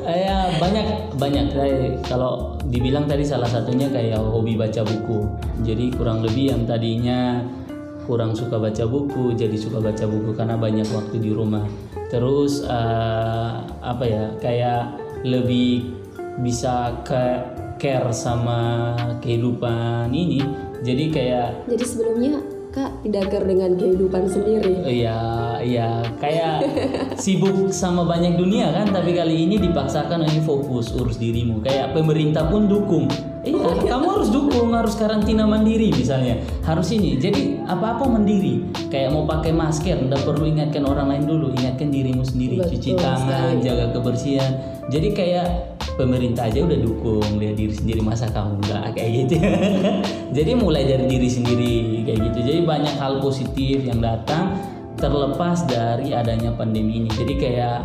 ya 0.26 0.38
banyak 0.58 0.86
banyak 1.16 1.46
Saya- 1.52 1.96
kalau 2.02 2.58
dibilang 2.66 3.06
tadi 3.06 3.22
salah 3.22 3.46
satunya 3.46 3.86
kayak 3.88 4.18
hobi 4.18 4.56
baca 4.56 4.82
buku 4.82 5.28
jadi 5.62 5.92
kurang 5.94 6.24
lebih 6.24 6.50
yang 6.50 6.64
tadinya 6.64 7.44
kurang 8.04 8.32
suka 8.32 8.56
baca 8.56 8.88
buku 8.88 9.36
jadi 9.36 9.54
suka 9.54 9.78
baca 9.78 10.08
buku 10.08 10.32
karena 10.32 10.56
banyak 10.56 10.88
waktu 10.90 11.20
di 11.20 11.32
rumah 11.32 11.68
terus 12.08 12.64
eh, 12.64 13.52
apa 13.84 14.04
ya 14.04 14.32
kayak 14.40 14.96
lebih 15.22 15.92
bisa 16.40 17.04
ke 17.04 17.24
care 17.76 18.10
sama 18.10 18.96
kehidupan 19.20 20.08
ini 20.10 20.40
jadi 20.82 21.04
kayak 21.12 21.48
Jadi 21.68 21.84
sebelumnya 21.84 22.40
kak 22.78 22.92
tidak 23.02 23.34
dengan 23.42 23.74
kehidupan 23.74 24.24
sendiri 24.30 24.86
Iya, 24.86 25.20
iya, 25.66 25.90
kayak 26.22 26.62
sibuk 27.24 27.74
sama 27.74 28.06
banyak 28.06 28.38
dunia 28.38 28.70
kan, 28.70 28.94
tapi 28.94 29.18
kali 29.18 29.50
ini 29.50 29.58
dipaksakan 29.58 30.30
ini 30.30 30.46
fokus 30.46 30.94
urus 30.94 31.18
dirimu. 31.18 31.66
Kayak 31.66 31.98
pemerintah 31.98 32.46
pun 32.46 32.70
dukung. 32.70 33.10
Dukung, 34.58 34.74
harus 34.74 34.98
karantina 34.98 35.46
mandiri 35.46 35.94
misalnya. 35.94 36.42
Harus 36.66 36.90
ini. 36.90 37.22
Jadi 37.22 37.62
apa-apa 37.70 38.10
mandiri. 38.10 38.66
Kayak 38.90 39.14
mau 39.14 39.30
pakai 39.30 39.54
masker, 39.54 40.10
nggak 40.10 40.26
perlu 40.26 40.50
ingatkan 40.50 40.82
orang 40.90 41.14
lain 41.14 41.30
dulu, 41.30 41.54
ingatkan 41.54 41.94
dirimu 41.94 42.26
sendiri. 42.26 42.58
Betul 42.58 42.74
Cuci 42.74 42.92
tangan, 42.98 43.62
jaga 43.62 43.94
kebersihan. 43.94 44.52
Jadi 44.90 45.14
kayak 45.14 45.78
pemerintah 45.94 46.50
aja 46.50 46.66
udah 46.66 46.80
dukung 46.82 47.38
lihat 47.38 47.54
diri 47.54 47.74
sendiri 47.74 48.02
masa 48.02 48.30
kamu 48.30 48.62
enggak 48.62 48.86
kayak 48.94 49.12
gitu 49.26 49.36
jadi 50.38 50.52
mulai 50.54 50.86
dari 50.86 51.10
diri 51.10 51.26
sendiri 51.26 52.06
kayak 52.06 52.22
gitu 52.22 52.40
jadi 52.46 52.60
banyak 52.70 52.96
hal 53.02 53.18
positif 53.18 53.82
yang 53.82 53.98
datang 53.98 54.54
terlepas 55.02 55.66
dari 55.66 56.14
adanya 56.14 56.54
pandemi 56.54 57.02
ini 57.02 57.10
jadi 57.18 57.34
kayak 57.34 57.78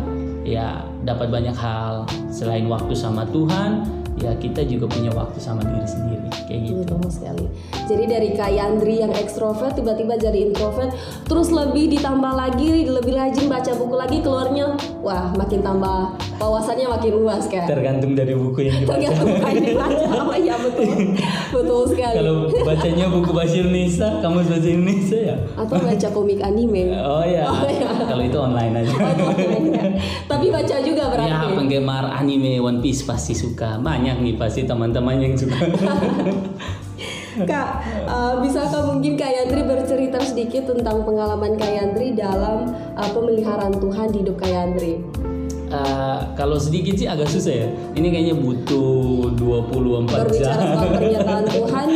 ya 0.45 0.85
dapat 1.01 1.33
banyak 1.33 1.57
hal 1.57 2.05
selain 2.29 2.69
waktu 2.69 2.93
sama 2.93 3.25
Tuhan 3.33 4.02
ya 4.15 4.31
kita 4.33 4.61
juga 4.63 4.85
punya 4.87 5.09
waktu 5.11 5.37
sama 5.37 5.61
diri 5.61 5.83
sendiri 5.83 6.27
kayak 6.45 6.61
gitu 6.65 6.79
Betul 6.85 7.09
sekali. 7.09 7.45
Jadi 7.83 8.03
dari 8.05 8.29
Kak 8.31 8.49
Yandri 8.49 8.95
yang 8.97 9.11
ekstrovert 9.11 9.73
tiba-tiba 9.73 10.15
jadi 10.15 10.47
introvert, 10.47 10.93
terus 11.25 11.49
lebih 11.49 11.91
ditambah 11.91 12.31
lagi 12.31 12.85
lebih 12.85 13.13
rajin 13.13 13.45
baca 13.45 13.71
buku 13.73 13.91
lagi 13.93 14.17
keluarnya, 14.19 14.71
wah 14.99 15.33
makin 15.33 15.59
tambah 15.59 16.11
wawasannya 16.37 16.87
makin 16.89 17.13
luas 17.13 17.43
kan. 17.45 17.65
tergantung 17.65 18.13
dari 18.13 18.33
buku 18.33 18.59
yang 18.63 18.77
dibaca 18.77 18.95
Tergantung 18.97 19.27
apa 19.33 19.49
yang 19.49 19.65
dibaca. 19.65 20.05
Oh 20.13 20.35
iya 20.43 20.55
betul, 20.57 20.87
betul 21.51 21.81
sekali. 21.89 22.15
kalau 22.17 22.35
bacanya 22.63 23.05
buku 23.09 23.29
bahasa 23.31 23.55
Indonesia 23.57 24.07
kamu 24.19 24.33
bahasa 24.41 24.55
Indonesia 24.65 25.19
ya 25.19 25.35
Atau 25.55 25.75
baca 25.79 26.07
komik 26.09 26.39
anime. 26.39 26.83
oh 26.93 27.23
ya 27.23 27.43
Oh, 27.45 27.63
iya. 27.65 27.87
kalau 28.07 28.23
itu 28.23 28.37
online 28.37 28.73
aja 28.77 28.93
Tapi 30.25 30.45
baca 30.49 30.75
juga 30.79 31.03
berarti. 31.09 31.29
Ya 31.29 31.39
penggemar 31.49 32.03
anime 32.13 32.59
One 32.59 32.79
Piece 32.79 33.03
pasti 33.03 33.33
suka 33.33 33.77
Banyak 33.77 34.02
nih 34.03 34.35
pasti 34.35 34.67
teman-teman 34.67 35.23
yang 35.23 35.33
suka 35.39 35.55
Kak, 37.33 37.81
uh, 38.05 38.37
bisakah 38.45 38.93
mungkin 38.93 39.17
Kak 39.17 39.25
Yandri 39.25 39.65
bercerita 39.65 40.21
sedikit 40.21 40.69
tentang 40.69 41.01
pengalaman 41.01 41.57
Kak 41.57 41.65
Yandri 41.65 42.13
dalam 42.13 42.69
uh, 42.93 43.09
pemeliharaan 43.09 43.73
Tuhan 43.73 44.13
di 44.13 44.21
hidup 44.21 44.37
Kak 44.37 44.53
Yandri? 44.53 45.01
Eh, 45.73 46.19
Kalau 46.37 46.61
sedikit 46.61 46.93
sih 46.93 47.09
agak 47.09 47.25
susah 47.25 47.65
ya 47.65 47.67
Ini 47.97 48.07
kayaknya 48.13 48.35
butuh 48.37 49.33
24 49.33 50.05
Berbicara 50.05 50.53
jam 50.53 50.69
soal 50.77 50.89
pernyataan 50.93 51.45
Tuhan, 51.57 51.87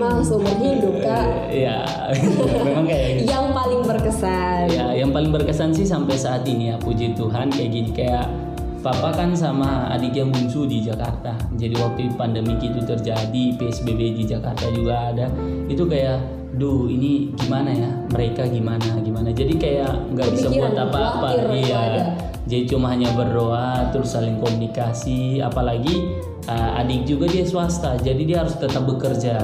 mah 0.00 0.16
seumur 0.24 0.56
hidup 0.56 0.96
Kak. 1.04 1.52
Ya 1.52 1.84
memang 2.64 2.88
kayak 2.88 3.08
gitu 3.20 3.28
Yang 3.28 3.46
paling 3.52 3.80
berkesan. 3.84 4.64
Ya 4.72 4.86
yang 4.96 5.10
paling 5.12 5.28
berkesan 5.28 5.76
sih 5.76 5.84
sampai 5.84 6.16
saat 6.16 6.48
ini 6.48 6.72
ya 6.72 6.80
Puji 6.80 7.12
Tuhan 7.12 7.52
kayak 7.52 7.68
gini 7.68 7.90
Kayak 7.92 8.32
Papa 8.78 9.10
kan 9.10 9.34
sama 9.34 9.90
adik 9.90 10.14
yang 10.14 10.30
bungsu 10.30 10.62
di 10.62 10.86
Jakarta. 10.86 11.34
Jadi 11.58 11.74
waktu 11.82 12.14
pandemi 12.14 12.54
itu 12.62 12.78
terjadi 12.86 13.44
PSBB 13.58 14.14
di 14.14 14.24
Jakarta 14.24 14.70
juga 14.70 15.10
ada. 15.10 15.26
Itu 15.66 15.90
kayak 15.90 16.38
Duh 16.58 16.88
ini 16.88 17.30
gimana 17.36 17.70
ya? 17.70 17.90
Mereka 18.08 18.48
gimana? 18.48 18.98
Gimana? 19.04 19.30
Jadi 19.30 19.60
kayak 19.60 20.16
nggak 20.16 20.28
bisa 20.32 20.48
buat 20.48 20.74
apa-apa. 20.74 21.54
Iya. 21.54 21.76
ada. 21.76 22.02
Jadi 22.48 22.64
cuma 22.64 22.88
hanya 22.88 23.12
berdoa 23.12 23.92
Terus 23.92 24.16
saling 24.16 24.40
komunikasi. 24.40 25.38
Apalagi 25.44 26.18
uh, 26.48 26.80
adik 26.80 27.04
juga 27.04 27.28
dia 27.28 27.44
swasta 27.44 28.00
Jadi 28.00 28.24
dia 28.24 28.42
harus 28.42 28.56
tetap 28.56 28.88
bekerja. 28.88 29.38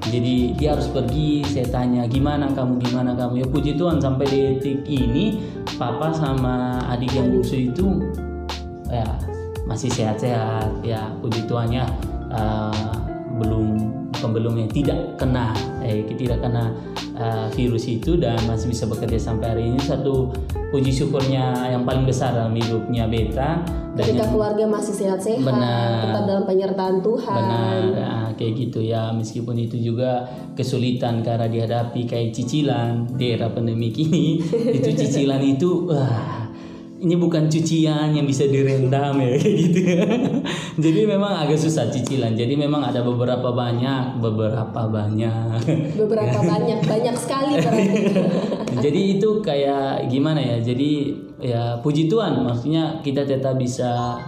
Jadi 0.00 0.56
dia 0.56 0.72
harus 0.72 0.88
pergi 0.88 1.44
saya 1.44 1.68
tanya 1.68 2.08
gimana 2.08 2.48
kamu? 2.56 2.80
Gimana 2.88 3.12
kamu? 3.12 3.44
Ya 3.44 3.46
puji 3.46 3.76
Tuhan 3.76 4.00
sampai 4.00 4.26
detik 4.26 4.88
ini 4.88 5.36
papa 5.76 6.08
sama 6.10 6.80
adik 6.88 7.12
yang 7.12 7.28
bungsu 7.36 7.68
itu 7.68 8.00
ya 8.90 9.06
masih 9.64 9.88
sehat-sehat 9.90 10.82
ya 10.82 11.10
puji 11.22 11.46
Tuhan 11.46 11.70
ya 11.70 11.86
eh, 12.34 12.90
belum 13.38 13.66
bukan 14.10 14.30
belum 14.36 14.54
ya 14.60 14.66
tidak 14.68 14.98
kena 15.16 15.54
eh 15.80 16.04
tidak 16.18 16.42
kena 16.42 16.74
eh, 17.14 17.46
virus 17.54 17.86
itu 17.86 18.18
dan 18.18 18.36
masih 18.50 18.68
bisa 18.68 18.84
bekerja 18.90 19.16
sampai 19.16 19.46
hari 19.54 19.62
ini 19.70 19.80
satu 19.80 20.34
puji 20.74 20.90
syukurnya 20.90 21.70
yang 21.70 21.86
paling 21.86 22.04
besar 22.04 22.34
dalam 22.34 22.54
hidupnya 22.54 23.06
beta 23.06 23.62
dan 23.90 24.06
Ketika 24.06 24.22
yang 24.22 24.32
keluarga 24.38 24.64
masih 24.70 24.94
sehat-sehat, 24.94 25.42
Benar. 25.42 26.06
tetap 26.06 26.24
dalam 26.30 26.44
penyertaan 26.46 26.96
Tuhan. 27.02 27.36
Benar, 27.42 27.82
ah, 27.98 28.28
kayak 28.38 28.52
gitu 28.54 28.80
ya. 28.86 29.10
Meskipun 29.10 29.58
itu 29.58 29.82
juga 29.82 30.30
kesulitan 30.54 31.26
karena 31.26 31.50
dihadapi 31.50 32.06
kayak 32.06 32.30
cicilan 32.30 33.10
di 33.18 33.34
era 33.34 33.50
pandemi 33.50 33.90
ini, 33.90 34.38
itu 34.78 34.94
cicilan 34.94 35.42
itu, 35.42 35.90
wah, 35.90 36.49
ini 37.00 37.16
bukan 37.16 37.48
cucian 37.48 38.12
yang 38.12 38.28
bisa 38.28 38.44
direndam 38.44 39.16
ya 39.16 39.32
kayak 39.40 39.56
gitu. 39.56 39.80
Jadi 40.76 41.00
memang 41.08 41.32
agak 41.48 41.56
susah 41.56 41.88
cicilan. 41.88 42.36
Jadi 42.36 42.54
memang 42.60 42.84
ada 42.84 43.00
beberapa 43.00 43.56
banyak, 43.56 44.20
beberapa 44.20 44.80
banyak. 44.84 45.64
Beberapa 45.96 46.38
banyak, 46.52 46.80
banyak 46.84 47.16
sekali 47.16 47.56
berarti. 47.56 47.88
Jadi 48.84 49.00
itu 49.16 49.40
kayak 49.40 50.12
gimana 50.12 50.40
ya? 50.44 50.56
Jadi 50.60 51.16
ya 51.40 51.80
puji 51.80 52.06
Tuhan, 52.12 52.44
maksudnya 52.44 53.00
kita 53.00 53.24
tetap 53.24 53.56
bisa 53.56 54.20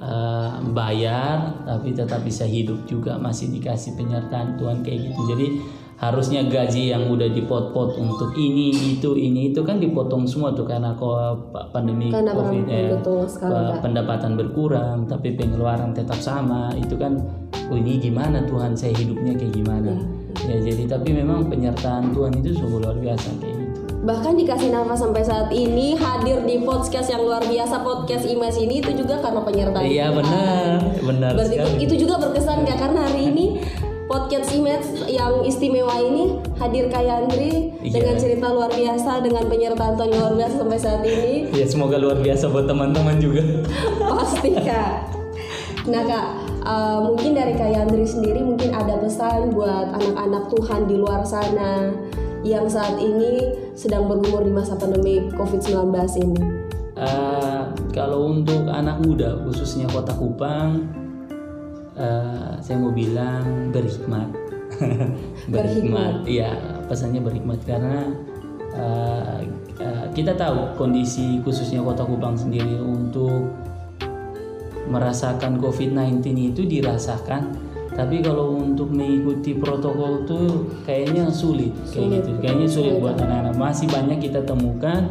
eh, 0.00 0.50
bayar, 0.72 1.64
tapi 1.68 1.92
tetap 1.92 2.24
bisa 2.24 2.48
hidup 2.48 2.88
juga 2.88 3.20
masih 3.20 3.52
dikasih 3.52 3.92
penyertaan 4.00 4.56
Tuhan 4.56 4.80
kayak 4.80 5.12
gitu. 5.12 5.20
Jadi 5.36 5.46
harusnya 6.00 6.40
gaji 6.48 6.96
yang 6.96 7.12
udah 7.12 7.28
dipot-pot 7.28 8.00
untuk 8.00 8.32
ini 8.32 8.72
itu 8.96 9.12
ini 9.20 9.52
itu 9.52 9.60
kan 9.60 9.76
dipotong 9.76 10.24
semua 10.24 10.48
tuh 10.56 10.64
karena 10.64 10.96
kok 10.96 11.52
pandemi 11.76 12.08
Karena 12.08 12.32
covid 12.32 12.64
eh, 12.72 12.96
betul 12.96 13.28
sekali, 13.28 13.76
pendapatan 13.84 14.32
berkurang 14.40 15.04
tapi 15.04 15.36
pengeluaran 15.36 15.92
tetap 15.92 16.16
sama. 16.16 16.72
Itu 16.72 16.96
kan 16.96 17.20
oh 17.68 17.76
ini 17.76 18.00
gimana 18.00 18.40
Tuhan? 18.48 18.72
Saya 18.72 18.96
hidupnya 18.96 19.36
kayak 19.36 19.52
gimana? 19.52 19.92
Ya 20.48 20.56
jadi 20.56 20.88
tapi 20.88 21.12
memang 21.12 21.52
penyertaan 21.52 22.16
Tuhan 22.16 22.32
itu 22.40 22.56
sungguh 22.56 22.80
luar 22.80 22.96
biasa 22.96 23.36
kayak 23.36 23.56
gitu. 23.60 23.80
Bahkan 24.00 24.32
dikasih 24.40 24.72
nafas 24.72 25.04
sampai 25.04 25.20
saat 25.20 25.52
ini 25.52 25.92
hadir 26.00 26.40
di 26.48 26.64
podcast 26.64 27.12
yang 27.12 27.20
luar 27.20 27.44
biasa 27.44 27.84
podcast 27.84 28.24
Imas 28.24 28.56
ini 28.56 28.80
itu 28.80 28.96
juga 28.96 29.20
karena 29.20 29.44
penyertaan 29.44 29.84
iya 29.84 30.08
benar 30.08 30.80
benar 31.04 31.36
Berarti 31.36 31.56
itu, 31.60 31.68
sekali. 31.68 31.84
itu 31.84 31.94
juga 32.08 32.14
berkesan 32.16 32.64
gak 32.64 32.80
karena 32.80 33.00
hari 33.04 33.28
ini 33.28 33.44
podcast 34.10 34.50
Image 34.50 35.06
yang 35.06 35.46
istimewa 35.46 35.94
ini 36.02 36.42
hadir 36.58 36.90
Kak 36.90 37.06
Yandri 37.06 37.70
Iya. 37.78 37.94
dengan 37.94 38.14
cerita 38.18 38.50
luar 38.50 38.74
biasa 38.74 39.22
dengan 39.22 39.46
penyertaan 39.46 39.94
yang 40.02 40.18
luar 40.18 40.34
biasa 40.34 40.54
sampai 40.66 40.78
saat 40.82 41.02
ini 41.06 41.46
ya 41.54 41.62
semoga 41.62 41.94
luar 41.94 42.18
biasa 42.18 42.50
buat 42.50 42.66
teman-teman 42.66 43.22
juga 43.22 43.46
pasti 44.18 44.50
Kak. 44.58 45.22
Nah 45.86 46.02
Kak, 46.04 46.26
uh, 46.66 46.98
mungkin 47.06 47.38
dari 47.38 47.54
Kak 47.54 47.70
Yandri 47.70 48.02
sendiri 48.02 48.42
mungkin 48.42 48.74
ada 48.74 48.98
pesan 48.98 49.54
buat 49.54 49.94
anak-anak 49.94 50.50
Tuhan 50.58 50.90
di 50.90 50.96
luar 50.98 51.22
sana 51.22 51.94
yang 52.42 52.66
saat 52.66 52.98
ini 52.98 53.54
sedang 53.78 54.10
bergumul 54.10 54.42
di 54.42 54.52
masa 54.52 54.74
pandemi 54.74 55.24
COVID-19 55.38 55.94
ini. 56.20 56.40
Eh, 57.00 57.60
kalau 57.96 58.28
untuk 58.28 58.68
anak 58.68 59.00
muda 59.00 59.40
khususnya 59.48 59.88
kota 59.88 60.12
Kupang 60.12 60.84
eh, 62.00 62.52
saya 62.64 62.76
mau 62.80 62.92
bilang 62.92 63.68
berhikmat. 63.74 64.28
Berhikmat 65.52 66.24
iya 66.24 66.56
pesannya 66.88 67.20
berhikmat. 67.20 67.60
Karena 67.68 68.08
eh, 68.74 69.38
eh, 69.78 70.04
kita 70.16 70.34
tahu 70.34 70.80
kondisi 70.80 71.44
khususnya 71.44 71.84
kota 71.84 72.02
Kupang 72.08 72.40
sendiri 72.40 72.80
untuk 72.80 73.52
merasakan 74.90 75.60
COVID-19 75.60 76.24
itu 76.56 76.62
dirasakan. 76.66 77.70
Tapi 77.90 78.22
kalau 78.24 78.56
untuk 78.56 78.88
mengikuti 78.90 79.52
protokol 79.52 80.24
tuh 80.24 80.72
kayaknya 80.88 81.28
sulit 81.28 81.74
kayak 81.92 82.22
gitu. 82.22 82.30
Kayaknya 82.40 82.68
sulit. 82.70 82.92
buat 82.96 83.18
anak-anak. 83.20 83.54
Masih 83.60 83.86
banyak 83.92 84.18
kita 84.24 84.40
temukan. 84.46 85.10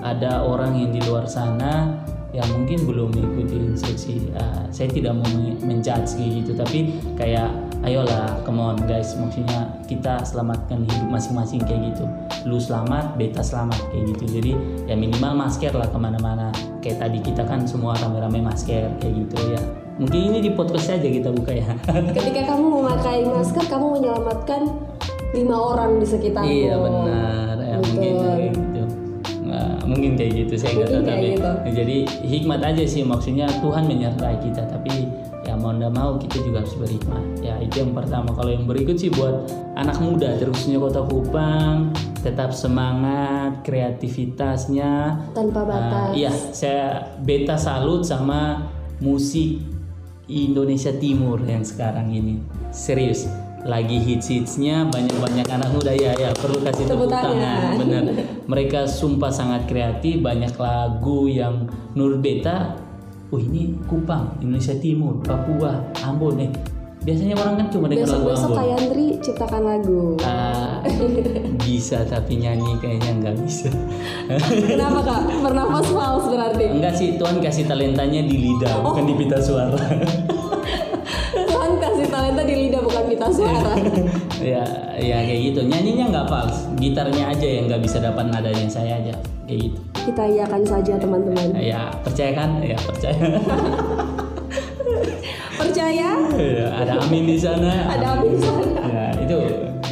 Ada 0.00 0.48
orang 0.48 0.80
yang 0.80 0.96
di 0.96 1.00
luar 1.04 1.28
sana 1.28 2.00
yang 2.30 2.46
mungkin 2.54 2.86
belum 2.86 3.08
mengikuti 3.10 3.56
instruksi 3.58 4.14
Ah, 4.32 4.62
saya 4.70 4.86
tidak 4.86 5.18
mau 5.18 5.26
men- 5.34 5.58
menjudge 5.60 6.14
kayak 6.14 6.30
gitu. 6.42 6.52
Tapi 6.54 6.78
kayak 7.18 7.50
ayolah 7.82 8.38
come 8.46 8.62
on 8.62 8.78
guys. 8.86 9.12
Maksudnya 9.14 9.82
kita 9.84 10.22
selamatkan 10.22 10.86
hidup 10.86 11.08
masing-masing 11.10 11.58
kayak 11.66 11.90
gitu. 11.90 12.04
Lu 12.46 12.56
selamat 12.56 13.18
beta 13.18 13.42
selamat 13.42 13.82
kayak 13.90 14.14
gitu. 14.14 14.24
Jadi 14.40 14.52
ya 14.86 14.94
minimal 14.94 15.34
masker 15.36 15.74
lah 15.74 15.90
ke 15.90 15.98
mana-mana. 15.98 16.54
Kayak 16.80 17.02
tadi 17.02 17.18
kita 17.20 17.42
kan 17.44 17.66
semua 17.66 17.98
rame-rame 17.98 18.40
masker 18.40 18.94
kayak 18.98 19.14
gitu 19.16 19.36
ya. 19.50 19.60
Mungkin 20.00 20.20
ini 20.32 20.38
di 20.40 20.50
podcast 20.54 20.88
saja 20.88 21.04
kita 21.04 21.28
buka 21.28 21.52
ya. 21.52 21.66
Ketika 22.16 22.54
kamu 22.54 22.64
memakai 22.80 23.20
masker, 23.26 23.68
kamu 23.68 24.00
menyelamatkan 24.00 24.62
lima 25.30 25.54
orang 25.54 26.00
di 26.00 26.06
sekitarmu. 26.08 26.48
iya 26.48 26.74
benar. 26.74 27.54
Ya 27.60 27.76
mungkin 27.78 28.12
gitu 28.16 28.49
mungkin 29.90 30.14
kayak 30.14 30.46
gitu 30.46 30.54
saya 30.54 30.72
nggak 30.78 30.90
tahu 30.94 31.02
tapi 31.02 31.26
gitu. 31.34 31.50
jadi 31.74 31.96
hikmat 32.22 32.60
aja 32.62 32.84
sih 32.86 33.02
maksudnya 33.02 33.50
Tuhan 33.58 33.90
menyertai 33.90 34.38
kita 34.38 34.62
tapi 34.70 35.10
ya 35.42 35.58
mau 35.58 35.74
ndak 35.74 35.90
mau 35.90 36.14
kita 36.14 36.46
juga 36.46 36.62
harus 36.62 36.78
berhikmah 36.78 37.22
ya 37.42 37.58
itu 37.58 37.82
yang 37.82 37.90
pertama 37.90 38.30
kalau 38.38 38.54
yang 38.54 38.70
berikut 38.70 38.94
sih 38.94 39.10
buat 39.10 39.50
anak 39.74 39.98
muda 39.98 40.38
terkhususnya 40.38 40.78
kota 40.78 41.02
Kupang 41.02 41.90
tetap 42.20 42.52
semangat 42.52 43.64
kreativitasnya 43.64 45.16
tanpa 45.32 45.64
batas. 45.64 46.12
Uh, 46.12 46.16
iya, 46.16 46.32
saya 46.52 47.16
beta 47.24 47.56
salut 47.56 48.04
sama 48.04 48.68
musik 49.00 49.64
Indonesia 50.28 50.92
Timur 50.94 51.40
yang 51.42 51.64
sekarang 51.64 52.12
ini. 52.12 52.44
Serius, 52.70 53.26
lagi 53.60 54.00
hits-hitsnya 54.00 54.88
banyak-banyak 54.88 55.44
anak 55.44 55.68
muda 55.70 55.92
ya 55.92 56.16
ya 56.16 56.32
perlu 56.32 56.64
kasih 56.64 56.88
tepuk 56.88 57.12
tangan. 57.12 57.36
tangan 57.36 57.72
bener 57.76 58.02
mereka 58.52 58.88
sumpah 58.88 59.28
sangat 59.28 59.68
kreatif 59.68 60.20
banyak 60.20 60.52
lagu 60.56 61.28
yang 61.28 61.68
menurut 61.92 62.18
beta 62.18 62.72
oh 63.28 63.38
ini 63.38 63.76
Kupang 63.84 64.40
Indonesia 64.40 64.72
Timur 64.74 65.20
Papua 65.20 65.76
Ambon 66.00 66.40
nih 66.40 66.50
biasanya 67.00 67.32
orang 67.36 67.54
kan 67.56 67.66
cuma 67.68 67.84
dengar 67.88 68.08
lagu 68.08 68.28
Besok-besok 68.28 68.44
Ambon 68.44 68.56
Kak 68.56 68.66
Yandri 68.68 69.06
ciptakan 69.20 69.62
lagu. 69.64 70.00
Ah, 70.20 70.76
bisa 71.64 71.98
tapi 72.04 72.32
nyanyi 72.36 72.72
kayaknya 72.76 73.12
nggak 73.20 73.36
bisa 73.40 73.68
Kenapa 74.48 75.00
kak? 75.00 75.20
Bernafas 75.40 75.86
fals 75.88 76.24
berarti. 76.28 76.64
enggak 76.68 76.94
sih 76.96 77.16
Tuhan 77.16 77.40
kasih 77.40 77.64
talentanya 77.64 78.20
di 78.24 78.36
lidah 78.40 78.80
bukan 78.80 79.04
di 79.04 79.14
pita 79.16 79.36
suara 79.36 79.76
Kasih 82.00 82.08
talenta 82.10 82.42
di 82.42 82.54
lidah 82.56 82.80
bukan 82.80 83.04
kita 83.12 83.26
suara. 83.28 83.76
ya 84.40 84.64
ya 84.96 85.18
kayak 85.20 85.40
gitu 85.52 85.60
nyanyinya 85.62 86.08
nggak 86.08 86.26
fals 86.26 86.64
gitarnya 86.74 87.28
aja 87.28 87.44
yang 87.44 87.68
nggak 87.68 87.84
bisa 87.84 88.00
dapat 88.00 88.24
nadanya 88.24 88.64
saya 88.66 88.96
aja 88.96 89.12
kayak 89.44 89.68
gitu 89.68 89.78
Kita 90.00 90.24
iakan 90.24 90.62
saja 90.64 90.96
teman-teman. 90.96 91.60
ya 91.60 91.92
percaya 92.00 92.32
kan 92.32 92.56
ya 92.64 92.78
percaya 92.80 93.20
Percaya? 95.60 96.08
Ya, 96.40 96.72
ada 96.72 97.04
amin 97.04 97.24
di 97.26 97.36
sana 97.36 97.84
Ada 97.90 98.16
amin 98.16 98.32
di 98.32 98.40
sana. 98.40 98.80
ya 98.80 99.04
itu 99.20 99.36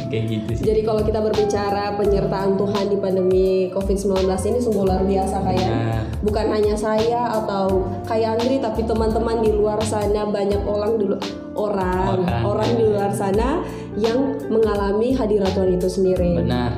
kayak 0.09 0.25
gitu 0.27 0.49
sih 0.51 0.63
Jadi 0.65 0.81
kalau 0.81 1.01
kita 1.01 1.19
berbicara 1.19 1.93
penyertaan 1.93 2.53
Tuhan 2.55 2.85
di 2.85 2.97
pandemi 2.97 3.47
COVID-19 3.69 4.25
ini 4.25 4.59
sungguh 4.59 4.83
luar 4.83 5.01
biasa 5.01 5.37
kayak 5.39 5.69
Nah. 5.69 6.03
bukan 6.19 6.45
hanya 6.49 6.73
saya 6.73 7.29
atau 7.31 7.79
kayak 8.03 8.35
Andri 8.35 8.57
tapi 8.57 8.81
teman-teman 8.83 9.39
di 9.39 9.51
luar 9.51 9.77
sana 9.79 10.25
banyak 10.25 10.61
orang 10.61 10.91
di 10.95 11.05
lu- 11.05 11.21
orang 11.51 12.17
Orang. 12.17 12.41
orang 12.43 12.69
di 12.73 12.83
luar 12.85 13.11
sana 13.11 13.61
yang 13.95 14.17
mengalami 14.47 15.11
hadirat 15.11 15.51
Tuhan 15.51 15.75
itu 15.75 15.87
sendiri. 15.87 16.35
benar 16.37 16.71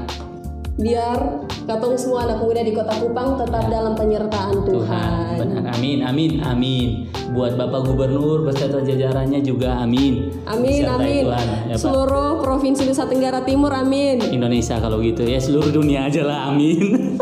Biar 0.82 1.46
katong 1.70 1.94
semua 1.94 2.26
anak 2.26 2.42
muda 2.42 2.66
di 2.66 2.74
Kota 2.74 2.98
Kupang 2.98 3.38
tetap 3.38 3.70
dalam 3.70 3.94
penyertaan 3.94 4.66
Tuhan 4.66 4.82
Tuhan. 4.82 5.38
benar 5.38 5.64
amin 5.78 6.00
amin 6.02 6.32
amin 6.42 6.88
buat 7.32 7.54
Bapak 7.56 7.86
Gubernur 7.88 8.44
beserta 8.44 8.82
jajarannya 8.82 9.40
juga 9.40 9.78
amin 9.80 10.34
Amin, 10.50 10.82
Disertai 10.84 11.00
amin. 11.00 11.24
Tuhan 11.30 11.48
ya 11.48 11.76
Pak 11.78 11.80
Seluruh 11.80 12.32
provinsi 12.42 12.82
Nusa 12.84 13.06
Tenggara 13.08 13.46
Timur, 13.46 13.72
amin. 13.72 14.20
Indonesia 14.26 14.82
kalau 14.82 15.00
gitu 15.00 15.22
ya 15.24 15.38
seluruh 15.40 15.70
dunia 15.70 16.10
aja 16.10 16.26
lah 16.26 16.50
amin 16.50 17.16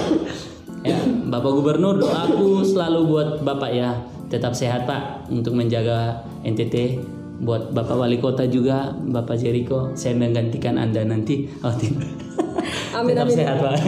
ya 0.88 0.98
Bapak 1.28 1.52
Gubernur 1.54 2.00
doaku 2.00 2.64
selalu 2.64 3.00
buat 3.04 3.28
Bapak 3.44 3.70
ya 3.70 4.00
tetap 4.26 4.56
sehat 4.56 4.88
Pak 4.88 5.28
untuk 5.30 5.54
menjaga 5.54 6.24
NTT 6.42 6.98
buat 7.36 7.70
Bapak 7.70 7.96
Wali 7.96 8.16
Kota 8.16 8.44
juga 8.44 8.90
Bapak 8.94 9.34
Jericho 9.34 9.90
saya 9.92 10.14
menggantikan 10.14 10.76
Anda 10.76 11.02
nanti 11.02 11.50
oh 11.60 11.74
tidak 11.76 12.06
Amin, 12.92 13.10
tetap 13.10 13.26
amin. 13.26 13.36
sehat 13.36 13.56
Pak 13.58 13.74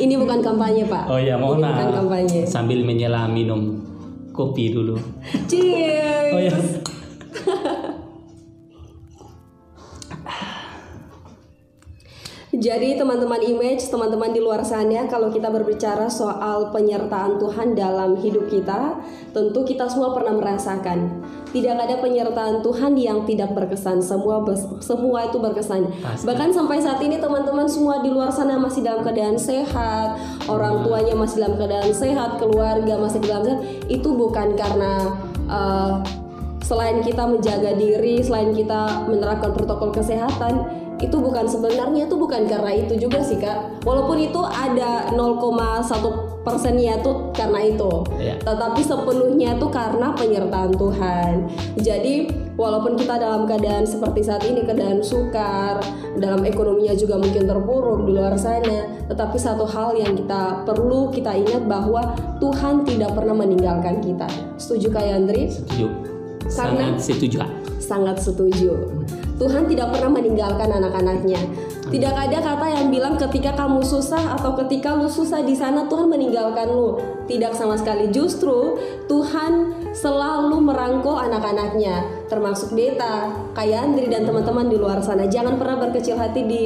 Ini 0.00 0.16
bukan 0.16 0.40
kampanye, 0.40 0.88
Pak. 0.88 1.04
oh 1.06 1.20
ya 1.20 1.36
mohon 1.36 1.60
Ini 1.60 1.68
bukan 1.68 1.76
maaf 1.76 1.92
kampanye. 1.94 2.40
sambil 2.44 2.80
menyela 2.80 3.28
minum 3.28 3.76
kopi 4.32 4.72
dulu 4.72 4.96
Cheers. 5.44 6.08
Jadi 12.70 12.94
teman-teman 12.94 13.42
image, 13.42 13.90
teman-teman 13.90 14.30
di 14.30 14.38
luar 14.38 14.62
sana 14.62 15.10
kalau 15.10 15.26
kita 15.34 15.50
berbicara 15.50 16.06
soal 16.06 16.70
penyertaan 16.70 17.42
Tuhan 17.42 17.74
dalam 17.74 18.14
hidup 18.22 18.46
kita, 18.46 18.94
tentu 19.34 19.66
kita 19.66 19.90
semua 19.90 20.14
pernah 20.14 20.38
merasakan 20.38 21.18
tidak 21.50 21.82
ada 21.82 21.98
penyertaan 21.98 22.62
Tuhan 22.62 22.94
yang 22.94 23.26
tidak 23.26 23.50
berkesan. 23.58 23.98
Semua 23.98 24.38
semua 24.78 25.26
itu 25.26 25.42
berkesan. 25.42 25.90
Pasti. 25.98 26.22
Bahkan 26.22 26.54
sampai 26.54 26.78
saat 26.78 27.02
ini 27.02 27.18
teman-teman 27.18 27.66
semua 27.66 27.98
di 27.98 28.10
luar 28.10 28.30
sana 28.30 28.54
masih 28.54 28.86
dalam 28.86 29.02
keadaan 29.02 29.34
sehat, 29.34 30.14
orang 30.46 30.86
tuanya 30.86 31.14
masih 31.18 31.42
dalam 31.42 31.58
keadaan 31.58 31.90
sehat, 31.90 32.38
keluarga 32.38 32.94
masih 33.02 33.18
dalam 33.26 33.42
sehat. 33.50 33.62
Itu 33.90 34.14
bukan 34.14 34.54
karena 34.54 35.10
eh, 35.50 35.94
selain 36.62 37.02
kita 37.02 37.26
menjaga 37.26 37.74
diri, 37.74 38.22
selain 38.22 38.54
kita 38.54 39.10
menerapkan 39.10 39.50
protokol 39.50 39.90
kesehatan, 39.90 40.70
itu 41.00 41.16
bukan 41.16 41.48
sebenarnya 41.48 42.04
itu 42.04 42.14
bukan 42.14 42.44
karena 42.44 42.72
itu 42.76 42.94
juga 43.00 43.24
sih 43.24 43.40
kak. 43.40 43.82
Walaupun 43.82 44.20
itu 44.20 44.40
ada 44.44 45.08
0,1 45.10 46.12
persennya 46.40 47.00
tuh 47.00 47.32
karena 47.32 47.60
itu, 47.64 47.88
Iya. 48.16 48.40
tetapi 48.40 48.80
sepenuhnya 48.80 49.60
tuh 49.60 49.68
karena 49.68 50.12
penyertaan 50.12 50.72
Tuhan. 50.72 51.32
Jadi 51.76 52.28
walaupun 52.56 52.96
kita 52.96 53.16
dalam 53.16 53.44
keadaan 53.44 53.84
seperti 53.84 54.24
saat 54.24 54.44
ini 54.44 54.64
keadaan 54.64 55.00
sukar, 55.00 55.80
dalam 56.16 56.40
ekonominya 56.44 56.92
juga 56.92 57.16
mungkin 57.16 57.44
terpuruk 57.44 58.04
di 58.04 58.12
luar 58.12 58.36
sana, 58.36 59.04
tetapi 59.08 59.36
satu 59.36 59.64
hal 59.64 59.96
yang 59.96 60.16
kita 60.16 60.64
perlu 60.64 61.08
kita 61.08 61.32
ingat 61.32 61.64
bahwa 61.64 62.12
Tuhan 62.40 62.84
tidak 62.84 63.12
pernah 63.12 63.36
meninggalkan 63.36 64.00
kita. 64.00 64.28
Setuju 64.56 64.92
kak 64.92 65.04
Yandri? 65.06 65.48
setuju 65.48 65.88
Karena- 66.48 66.48
sangat 66.48 66.94
setuju. 66.98 67.38
Sangat 67.80 68.16
setuju. 68.16 68.72
Tuhan 69.40 69.64
tidak 69.72 69.96
pernah 69.96 70.20
meninggalkan 70.20 70.68
anak-anaknya. 70.68 71.40
Tidak 71.88 72.12
ada 72.12 72.38
kata 72.44 72.66
yang 72.76 72.92
bilang 72.92 73.16
ketika 73.16 73.56
kamu 73.56 73.80
susah 73.80 74.36
atau 74.36 74.52
ketika 74.60 74.92
lu 74.92 75.08
susah 75.08 75.40
di 75.40 75.56
sana 75.56 75.88
Tuhan 75.88 76.12
meninggalkan 76.12 76.68
lu. 76.68 77.00
Tidak 77.24 77.56
sama 77.56 77.80
sekali. 77.80 78.12
Justru 78.12 78.76
Tuhan 79.08 79.72
selalu 79.96 80.60
merangkul 80.60 81.16
anak-anaknya, 81.16 82.28
termasuk 82.28 82.76
Beta, 82.76 83.32
kayak 83.56 83.90
Andri 83.90 84.12
dan 84.12 84.28
teman-teman 84.28 84.68
di 84.68 84.76
luar 84.76 85.00
sana. 85.00 85.24
Jangan 85.24 85.56
pernah 85.56 85.88
berkecil 85.88 86.20
hati 86.20 86.44
di 86.44 86.62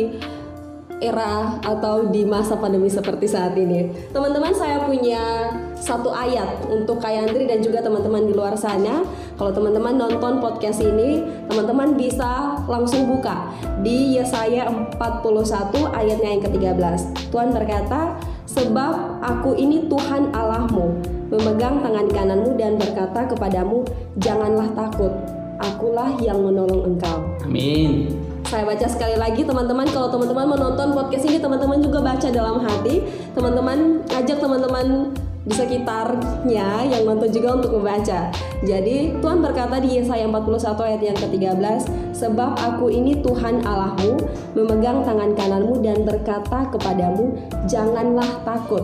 era 1.04 1.60
atau 1.60 2.08
di 2.08 2.24
masa 2.24 2.56
pandemi 2.56 2.88
seperti 2.88 3.28
saat 3.28 3.52
ini. 3.54 3.92
Teman-teman, 4.10 4.56
saya 4.56 4.80
punya 4.82 5.52
satu 5.76 6.08
ayat 6.08 6.64
untuk 6.72 6.96
Kak 6.96 7.12
Yandri 7.12 7.44
dan 7.44 7.60
juga 7.60 7.84
teman-teman 7.84 8.24
di 8.24 8.32
luar 8.32 8.56
sana. 8.56 9.04
Kalau 9.36 9.52
teman-teman 9.52 10.00
nonton 10.00 10.40
podcast 10.40 10.80
ini, 10.80 11.20
teman-teman 11.52 11.92
bisa 11.92 12.56
langsung 12.64 13.04
buka 13.04 13.52
di 13.84 14.16
Yesaya 14.16 14.72
41 14.96 15.92
ayatnya 15.92 16.28
yang 16.38 16.42
ke-13. 16.48 17.28
Tuhan 17.28 17.52
berkata, 17.52 18.16
"Sebab 18.48 19.20
aku 19.20 19.52
ini 19.60 19.84
Tuhan 19.92 20.32
Allahmu, 20.32 21.04
memegang 21.28 21.84
tangan 21.84 22.08
kananmu 22.08 22.56
dan 22.56 22.80
berkata 22.80 23.28
kepadamu, 23.28 23.84
janganlah 24.16 24.72
takut. 24.72 25.12
Akulah 25.60 26.16
yang 26.16 26.40
menolong 26.40 26.96
engkau." 26.96 27.20
amin 27.44 28.23
Saya 28.44 28.68
baca 28.68 28.86
sekali 28.86 29.16
lagi 29.16 29.40
teman-teman 29.40 29.88
kalau 29.88 30.12
teman-teman 30.12 30.44
menonton 30.52 30.92
podcast 30.92 31.24
ini 31.24 31.40
teman-teman 31.40 31.80
juga 31.80 32.04
baca 32.04 32.28
dalam 32.28 32.60
hati 32.60 33.00
teman-teman 33.32 34.04
ajak 34.12 34.36
teman-teman 34.36 35.16
di 35.44 35.52
sekitarnya 35.52 36.88
yang 36.88 37.04
nonton 37.04 37.28
juga 37.28 37.60
untuk 37.60 37.76
membaca. 37.76 38.32
Jadi 38.64 39.12
Tuhan 39.20 39.44
berkata 39.44 39.76
di 39.76 40.00
Yesaya 40.00 40.24
41 40.24 40.80
ayat 40.80 41.02
yang 41.04 41.18
ke-13, 41.20 41.80
sebab 42.16 42.56
aku 42.56 42.88
ini 42.88 43.20
Tuhan 43.20 43.60
Allahmu, 43.60 44.24
memegang 44.56 45.04
tangan 45.04 45.36
kananmu 45.36 45.84
dan 45.84 46.00
berkata 46.08 46.64
kepadamu, 46.72 47.36
janganlah 47.68 48.28
takut. 48.48 48.80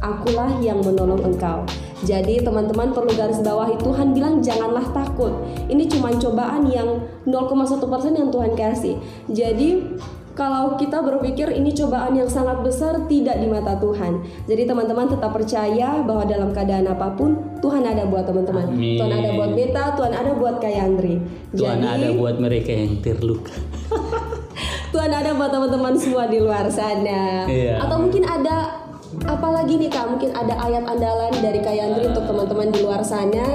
Akulah 0.00 0.48
yang 0.64 0.80
menolong 0.80 1.20
engkau. 1.28 1.68
Jadi 2.06 2.42
teman-teman 2.42 2.94
perlu 2.94 3.10
garis 3.14 3.42
bawahi 3.42 3.74
Tuhan 3.82 4.14
bilang 4.14 4.38
janganlah 4.38 4.86
takut. 4.94 5.34
Ini 5.66 5.90
cuma 5.90 6.14
cobaan 6.14 6.70
yang 6.70 7.02
0,1% 7.26 8.14
yang 8.14 8.30
Tuhan 8.30 8.52
kasih. 8.54 8.94
Jadi 9.26 9.98
kalau 10.38 10.78
kita 10.78 11.02
berpikir 11.02 11.50
ini 11.50 11.74
cobaan 11.74 12.14
yang 12.14 12.30
sangat 12.30 12.62
besar 12.62 12.94
tidak 13.10 13.42
di 13.42 13.50
mata 13.50 13.74
Tuhan. 13.74 14.22
Jadi 14.46 14.70
teman-teman 14.70 15.10
tetap 15.10 15.34
percaya 15.34 15.98
bahwa 16.06 16.22
dalam 16.22 16.54
keadaan 16.54 16.86
apa 16.86 17.18
pun 17.18 17.58
Tuhan 17.58 17.82
ada 17.82 18.06
buat 18.06 18.22
teman-teman. 18.22 18.70
Amin. 18.70 19.02
Tuhan 19.02 19.12
ada 19.18 19.30
buat 19.34 19.50
Beta, 19.58 19.84
Tuhan 19.98 20.12
ada 20.14 20.30
buat 20.38 20.62
Kayandri. 20.62 21.18
Tuhan 21.58 21.82
Jadi 21.82 21.90
ada 21.90 22.08
buat 22.14 22.38
mereka 22.38 22.70
yang 22.70 23.02
terluka 23.02 23.50
Tuhan 24.94 25.10
ada 25.10 25.34
buat 25.34 25.50
teman-teman 25.50 25.94
semua 25.98 26.30
di 26.30 26.38
luar 26.38 26.70
sana. 26.70 27.42
Iya. 27.50 27.82
Atau 27.82 27.98
mungkin 27.98 28.22
ada 28.22 28.87
apalagi 29.24 29.80
nih 29.80 29.90
Kak, 29.90 30.06
mungkin 30.10 30.30
ada 30.36 30.54
ayat 30.64 30.84
andalan 30.84 31.32
dari 31.40 31.60
Kak 31.62 31.74
Yandri 31.74 32.04
untuk 32.12 32.24
teman-teman 32.28 32.68
di 32.72 32.78
luar 32.84 33.02
sana. 33.04 33.46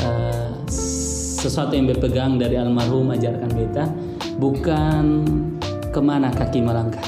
Eh, 0.00 0.50
sesuatu 1.40 1.72
yang 1.72 1.88
berpegang 1.88 2.36
dari 2.36 2.60
almarhum 2.60 3.08
ajarkan 3.16 3.50
beta 3.56 3.84
bukan 4.36 5.04
ke 5.88 6.00
mana 6.00 6.28
kaki 6.30 6.60
melangkah 6.60 7.02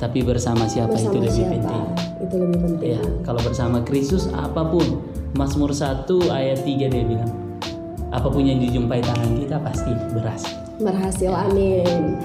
tapi 0.00 0.24
bersama 0.26 0.66
siapa 0.66 0.98
bersama 0.98 1.14
itu 1.14 1.16
lebih 1.22 1.34
siapa? 1.36 1.52
penting 1.54 1.84
Itu 2.26 2.34
lebih 2.42 2.58
penting. 2.58 2.88
ya 2.98 3.02
kalau 3.22 3.40
bersama 3.44 3.78
Kristus 3.86 4.26
apa 4.34 4.66
pun 4.66 5.04
Mazmur 5.38 5.70
1 5.70 6.08
ayat 6.32 6.64
3 6.66 6.90
dia 6.90 7.04
bilang 7.06 7.30
apa 8.10 8.28
pun 8.28 8.42
yang 8.44 8.60
dijumpai 8.60 9.00
tangan 9.00 9.30
kita 9.40 9.56
pasti 9.64 9.88
berhasil. 10.12 10.52
Berhasil, 10.76 11.32
amin. 11.32 12.20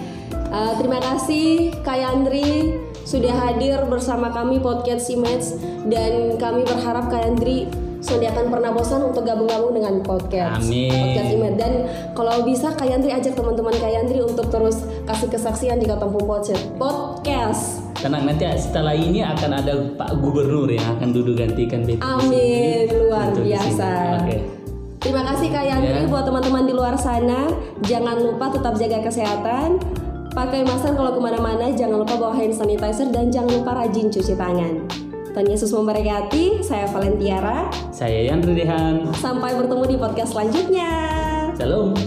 Uh, 0.52 0.76
terima 0.76 1.00
kasih 1.00 1.72
Kak 1.80 1.96
Yandri 1.96 2.76
sudah 3.08 3.32
hadir 3.40 3.80
bersama 3.88 4.28
kami 4.28 4.60
podcast 4.60 5.08
Image 5.08 5.56
dan 5.88 6.36
kami 6.36 6.68
berharap 6.68 7.08
Kak 7.08 7.24
Yandri 7.24 7.72
sudah 7.98 8.30
akan 8.30 8.52
pernah 8.52 8.76
bosan 8.76 9.00
untuk 9.02 9.24
gabung-gabung 9.24 9.74
dengan 9.74 10.04
podcast 10.04 10.60
Amin. 10.60 10.92
podcast 10.92 11.32
Image 11.32 11.56
dan 11.56 11.72
kalau 12.14 12.44
bisa 12.44 12.76
Kak 12.76 12.84
Yandri 12.84 13.16
ajak 13.16 13.34
teman-teman 13.34 13.72
Kak 13.74 13.90
Yandri 13.90 14.20
untuk 14.20 14.52
terus 14.52 14.84
kasih 15.08 15.32
kesaksian 15.32 15.80
di 15.80 15.88
Kampung 15.88 16.28
Podcast 16.28 16.68
podcast 16.76 17.80
Tenang 17.98 18.30
nanti 18.30 18.46
setelah 18.60 18.94
ini 18.94 19.26
akan 19.26 19.52
ada 19.56 19.74
Pak 19.98 20.22
Gubernur 20.22 20.70
yang 20.70 20.86
akan 21.00 21.10
duduk 21.10 21.40
gantikan 21.40 21.82
Betty. 21.82 21.98
di 21.98 22.06
Amin, 22.06 22.86
luar 22.94 23.34
biasa. 23.34 23.90
Oke. 24.22 24.38
Terima 25.02 25.26
kasih 25.26 25.50
Kak 25.50 25.66
Yandri 25.66 26.06
Ya. 26.06 26.06
buat 26.06 26.22
teman-teman 26.22 26.70
di 26.70 26.78
luar 26.78 26.94
sana. 26.94 27.50
Jangan 27.82 28.22
lupa 28.22 28.54
tetap 28.54 28.78
jaga 28.78 29.02
kesehatan. 29.02 29.82
Pakai 30.38 30.62
masker 30.62 30.94
kalau 30.94 31.18
ke 31.18 31.22
mana-mana. 31.26 31.74
Jangan 31.74 32.06
lupa 32.06 32.14
bawa 32.14 32.38
hand 32.38 32.54
sanitizer 32.54 33.10
dan 33.10 33.34
jangan 33.34 33.58
lupa 33.58 33.74
rajin 33.74 34.14
cuci 34.14 34.38
tangan. 34.38 34.86
Tuhan 35.34 35.50
Yesus 35.50 35.74
memberkati. 35.74 36.62
Saya 36.62 36.86
Valentiara. 36.94 37.74
Saya 37.90 38.30
Yandri 38.30 38.54
Dehan. 38.54 39.10
Sampai 39.18 39.58
bertemu 39.58 39.84
di 39.90 39.96
podcast 39.98 40.38
selanjutnya. 40.38 40.94
Salam. 41.58 41.98